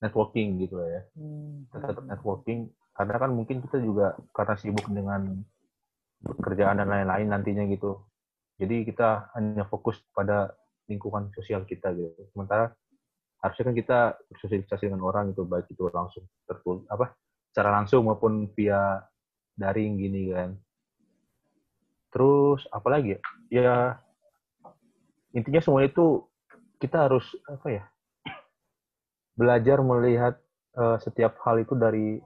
[0.00, 1.02] networking gitu lah ya.
[1.16, 1.68] Hmm.
[1.72, 5.40] Tetap networking karena kan mungkin kita juga karena sibuk dengan
[6.20, 8.04] pekerjaan dan lain-lain nantinya gitu.
[8.60, 10.52] Jadi kita hanya fokus pada
[10.84, 12.28] lingkungan sosial kita gitu.
[12.36, 12.68] Sementara
[13.40, 13.98] harusnya kan kita
[14.28, 17.16] bersosialisasi dengan orang gitu, baik itu langsung tertul apa
[17.48, 19.00] secara langsung maupun via
[19.56, 20.60] daring gini kan.
[22.12, 23.20] Terus apa lagi ya?
[23.48, 23.74] Ya
[25.32, 26.28] intinya semua itu
[26.82, 27.84] kita harus apa ya?
[29.40, 30.34] Belajar melihat
[30.76, 32.20] eh, setiap hal itu dari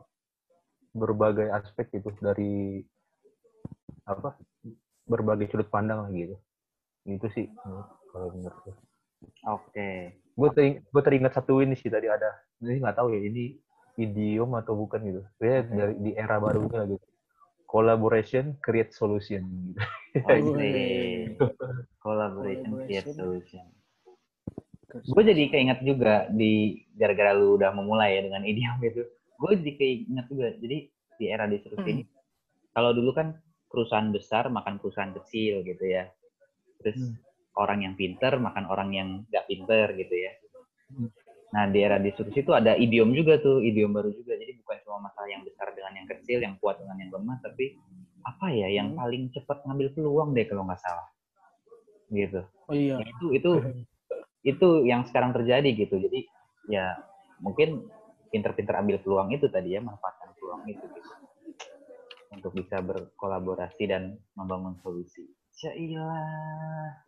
[0.94, 2.82] berbagai aspek gitu, dari
[4.04, 4.36] apa?
[5.04, 6.36] berbagai sudut pandang lah gitu.
[7.04, 7.46] Gitu sih
[8.12, 8.74] kalau menurut gue.
[9.48, 9.88] Oke.
[10.34, 12.32] Gue tering, gue teringat satu ini sih tadi ada.
[12.64, 13.60] Ini nggak tahu ya ini
[14.00, 15.22] idiom atau bukan gitu.
[15.38, 16.96] Kayaknya dari di era baru ini lagi.
[17.68, 19.80] Collaboration create solution gitu.
[20.24, 20.72] Oke.
[22.04, 23.64] Collaboration create Collaboration.
[23.64, 23.64] solution.
[25.10, 29.02] Gue jadi keinget juga di gara-gara lu udah memulai ya dengan idiom itu.
[29.36, 30.48] Gue jadi keinget juga.
[30.56, 30.78] Jadi
[31.14, 32.02] di era disrupsi ini,
[32.74, 33.38] kalau dulu kan
[33.74, 36.06] perusahaan besar makan perusahaan kecil gitu ya.
[36.78, 37.18] Terus Hmm.
[37.58, 40.32] orang yang pinter makan orang yang nggak pinter gitu ya.
[40.94, 41.10] Hmm.
[41.54, 44.38] Nah di era disrupsi itu ada idiom juga tuh, idiom baru juga.
[44.38, 47.74] Jadi bukan cuma masalah yang besar dengan yang kecil, yang kuat dengan yang lemah, tapi
[48.24, 48.98] apa ya yang Hmm.
[49.02, 51.06] paling cepat ngambil peluang deh kalau nggak salah.
[52.10, 52.96] Gitu Oh iya.
[53.00, 53.50] Ya, itu itu
[54.44, 56.20] itu yang sekarang terjadi gitu jadi
[56.68, 57.00] ya
[57.40, 57.88] mungkin
[58.28, 61.10] pinter-pinter ambil peluang itu tadi ya manfaatkan peluang itu gitu
[62.38, 65.24] untuk bisa berkolaborasi dan membangun solusi
[65.54, 67.06] Syailah.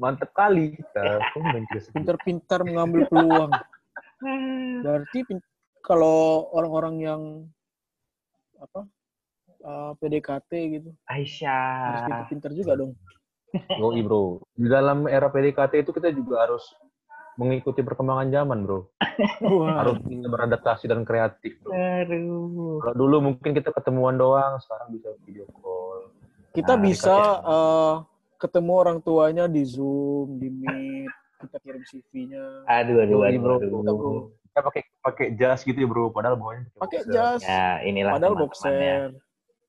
[0.00, 1.20] Mantep kali kita.
[1.96, 3.52] Pintar-pintar mengambil peluang.
[4.84, 5.18] Berarti
[5.84, 7.22] kalau orang-orang yang
[8.56, 8.88] apa
[9.60, 12.96] eh, PDKT gitu harus Aisyah pintar-pintar juga dong.
[13.52, 14.40] Yoi bro.
[14.56, 16.64] Di dalam era PDKT itu kita juga harus
[17.36, 18.86] mengikuti perkembangan zaman bro.
[19.54, 21.70] Wah, Harus bisa beradaptasi dan kreatif bro.
[21.70, 26.10] aduh Kalau dulu mungkin kita ketemuan doang, sekarang bisa video call.
[26.50, 27.94] kita Nah, bisa dekat eh,
[28.38, 31.10] ketemu orang tuanya di Zoom, di Meet,
[31.40, 32.44] kita kirim CV-nya.
[32.64, 33.56] aduh aduh aduh, bro.
[33.56, 34.20] aduh.
[34.46, 38.46] Kita pakai pakai jas gitu ya bro, padahal bawahnya Pakai jas, ya inilah padahal teman-teman
[38.72, 39.10] ya boxer.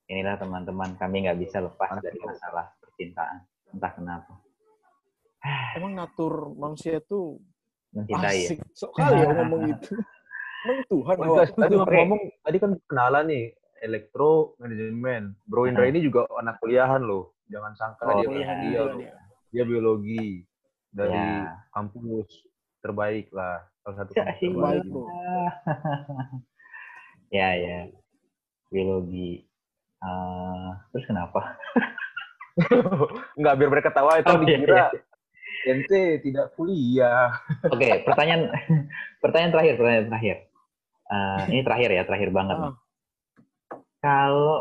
[0.06, 2.24] inilah teman-teman kami nggak bisa lepas dari itu.
[2.24, 3.38] masalah percintaan
[3.68, 4.34] entah kenapa
[5.74, 7.38] Emang natur manusia tuh
[7.96, 8.58] mencintai ya asik.
[8.76, 9.94] Sok kali ya ngomong itu.
[10.66, 13.46] Emang Tuhan Oh, guys, tadi ngomong tadi kan kenalan nih
[13.80, 15.38] elektro manajemen.
[15.46, 15.94] Bro Indra Hmm.
[15.94, 17.34] ini juga anak kuliahan loh.
[17.48, 18.54] Jangan sangka Oh, dia iya.
[18.60, 19.14] dia, dia.
[19.50, 20.44] dia biologi
[20.90, 21.54] dari Ya.
[21.72, 22.28] kampus
[22.82, 23.64] terbaik lah.
[23.82, 24.50] Salah satu Ya, kampus iya.
[24.52, 24.84] terbaik.
[27.32, 27.78] Ya ya
[28.68, 29.50] biologi
[29.98, 31.58] Eh, terus kenapa
[33.38, 34.88] Enggak biar mereka tahu itu Oh, iya, dikira iya.
[35.66, 37.34] Ente tidak kuliah.
[37.66, 38.54] oke pertanyaan
[39.24, 40.38] pertanyaan terakhir pertanyaan terakhir
[41.06, 42.66] Eh, ini terakhir ya terakhir banget nih.
[42.66, 42.76] Ah.
[44.02, 44.58] kalau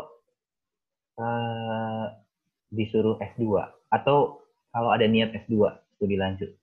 [1.17, 2.05] eh,
[2.69, 3.49] disuruh S2
[3.89, 5.57] atau kalau ada niat S2
[5.97, 6.53] studi lanjut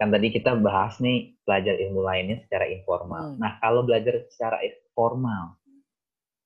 [0.00, 3.36] kan tadi kita bahas nih belajar ilmu lainnya secara informal Hmm.
[3.36, 4.56] nah kalau belajar secara
[4.96, 5.60] formal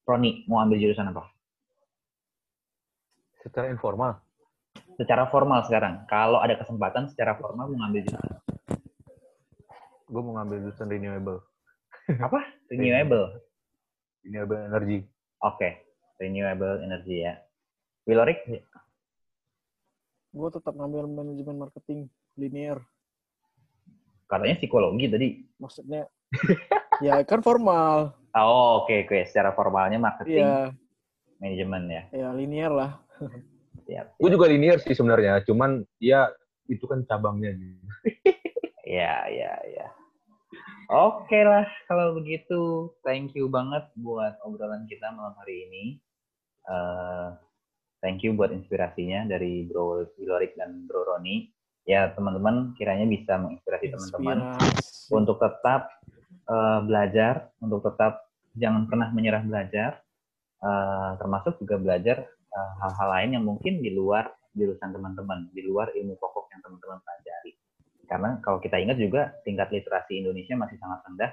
[0.03, 1.31] Roni mau ambil jurusan apa
[3.39, 4.19] Secara informal.
[4.99, 6.03] Secara formal sekarang.
[6.11, 8.35] Kalau ada kesempatan secara formal mau ngambil jurusan
[10.09, 11.39] Gue mau ngambil jurusan renewable.
[12.19, 12.41] apa?
[12.75, 13.39] Renewable.
[14.27, 14.99] Renewable energy.
[15.39, 15.69] oke.
[16.19, 17.39] Renewable energy ya.
[18.05, 18.43] Wilorik?
[20.35, 22.83] Gue tetap ngambil manajemen marketing linear.
[24.29, 25.29] katanya psikologi tadi.
[25.57, 26.05] Maksudnya
[27.07, 28.13] ya kan formal.
[28.37, 29.25] oh oke oke.
[29.25, 30.45] Secara formalnya marketing.
[30.45, 30.77] Iya,
[31.41, 32.03] manajemen ya.
[32.13, 32.91] Ya linear lah.
[33.89, 36.29] siap Gue juga linear sih sebenarnya, cuman ya
[36.69, 37.57] itu kan cabangnya.
[37.57, 37.89] Gitu.
[39.01, 39.89] ya ya ya
[40.89, 45.85] oke lah kalau begitu thank you banget buat obrolan kita malam hari ini.
[46.69, 47.29] Eh,
[48.05, 51.53] thank you buat inspirasinya dari Bro Wilorik dan Bro Roni.
[51.89, 54.61] Ya teman-teman kiranya bisa menginspirasi teman-teman
[55.13, 55.93] untuk tetap
[56.49, 60.01] eh, belajar, untuk tetap jangan pernah menyerah belajar,
[60.61, 66.19] eh, termasuk juga belajar hal-hal lain yang mungkin di luar jurusan teman-teman, di luar ilmu
[66.19, 67.53] pokok yang teman-teman pelajari.
[68.09, 71.31] Karena kalau kita ingat juga tingkat literasi Indonesia masih sangat rendah,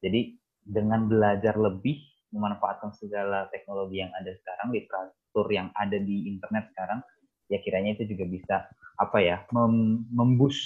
[0.00, 0.20] jadi
[0.64, 2.00] dengan belajar lebih
[2.32, 7.04] memanfaatkan segala teknologi yang ada sekarang, literatur yang ada di internet sekarang,
[7.52, 8.56] ya kiranya itu juga bisa
[8.98, 10.08] apa ya mem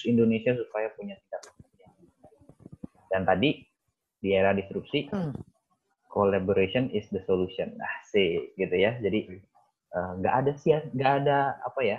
[0.07, 1.43] Indonesia supaya punya tingkat
[1.83, 1.93] yang.
[3.11, 3.67] Dan tadi
[4.23, 5.35] di era disrupsi, Hmm.
[6.09, 7.77] collaboration is the solution.
[7.77, 8.97] Nah, sih gitu ya.
[8.99, 9.39] Jadi
[9.89, 11.99] Eh, nggak uh, ada sia nggak ada apa ya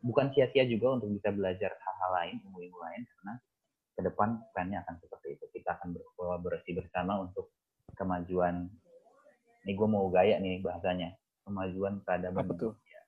[0.00, 3.34] bukan sia-sia juga untuk bisa belajar hal-hal lain ilmu-ilmu lain karena
[3.96, 5.44] ke depan plannya akan seperti itu.
[5.60, 7.52] Kita akan berkolaborasi bersama untuk
[7.96, 8.72] kemajuan
[9.66, 11.12] ini gue mau gaya nih bahasanya
[11.44, 12.44] kemajuan peradaban.
[12.48, 12.72] Apa tuh?
[12.88, 13.00] Ya,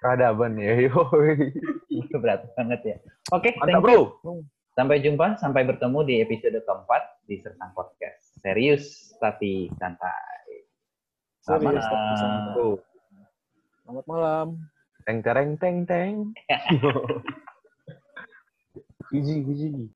[0.00, 0.88] peradaban ya
[2.22, 2.96] berat banget ya.
[3.34, 4.16] Oke okay, thank bro.
[4.24, 4.46] You.
[4.72, 8.40] sampai jumpa sampai bertemu di episode keempat di Sertang Podcast.
[8.40, 10.41] Serius tapi santai.
[11.42, 12.78] Sorry, Selamat malam.
[13.82, 14.46] Selamat malam.
[15.02, 16.30] Teng tereng teng teng.
[19.10, 19.90] Gigi gigi.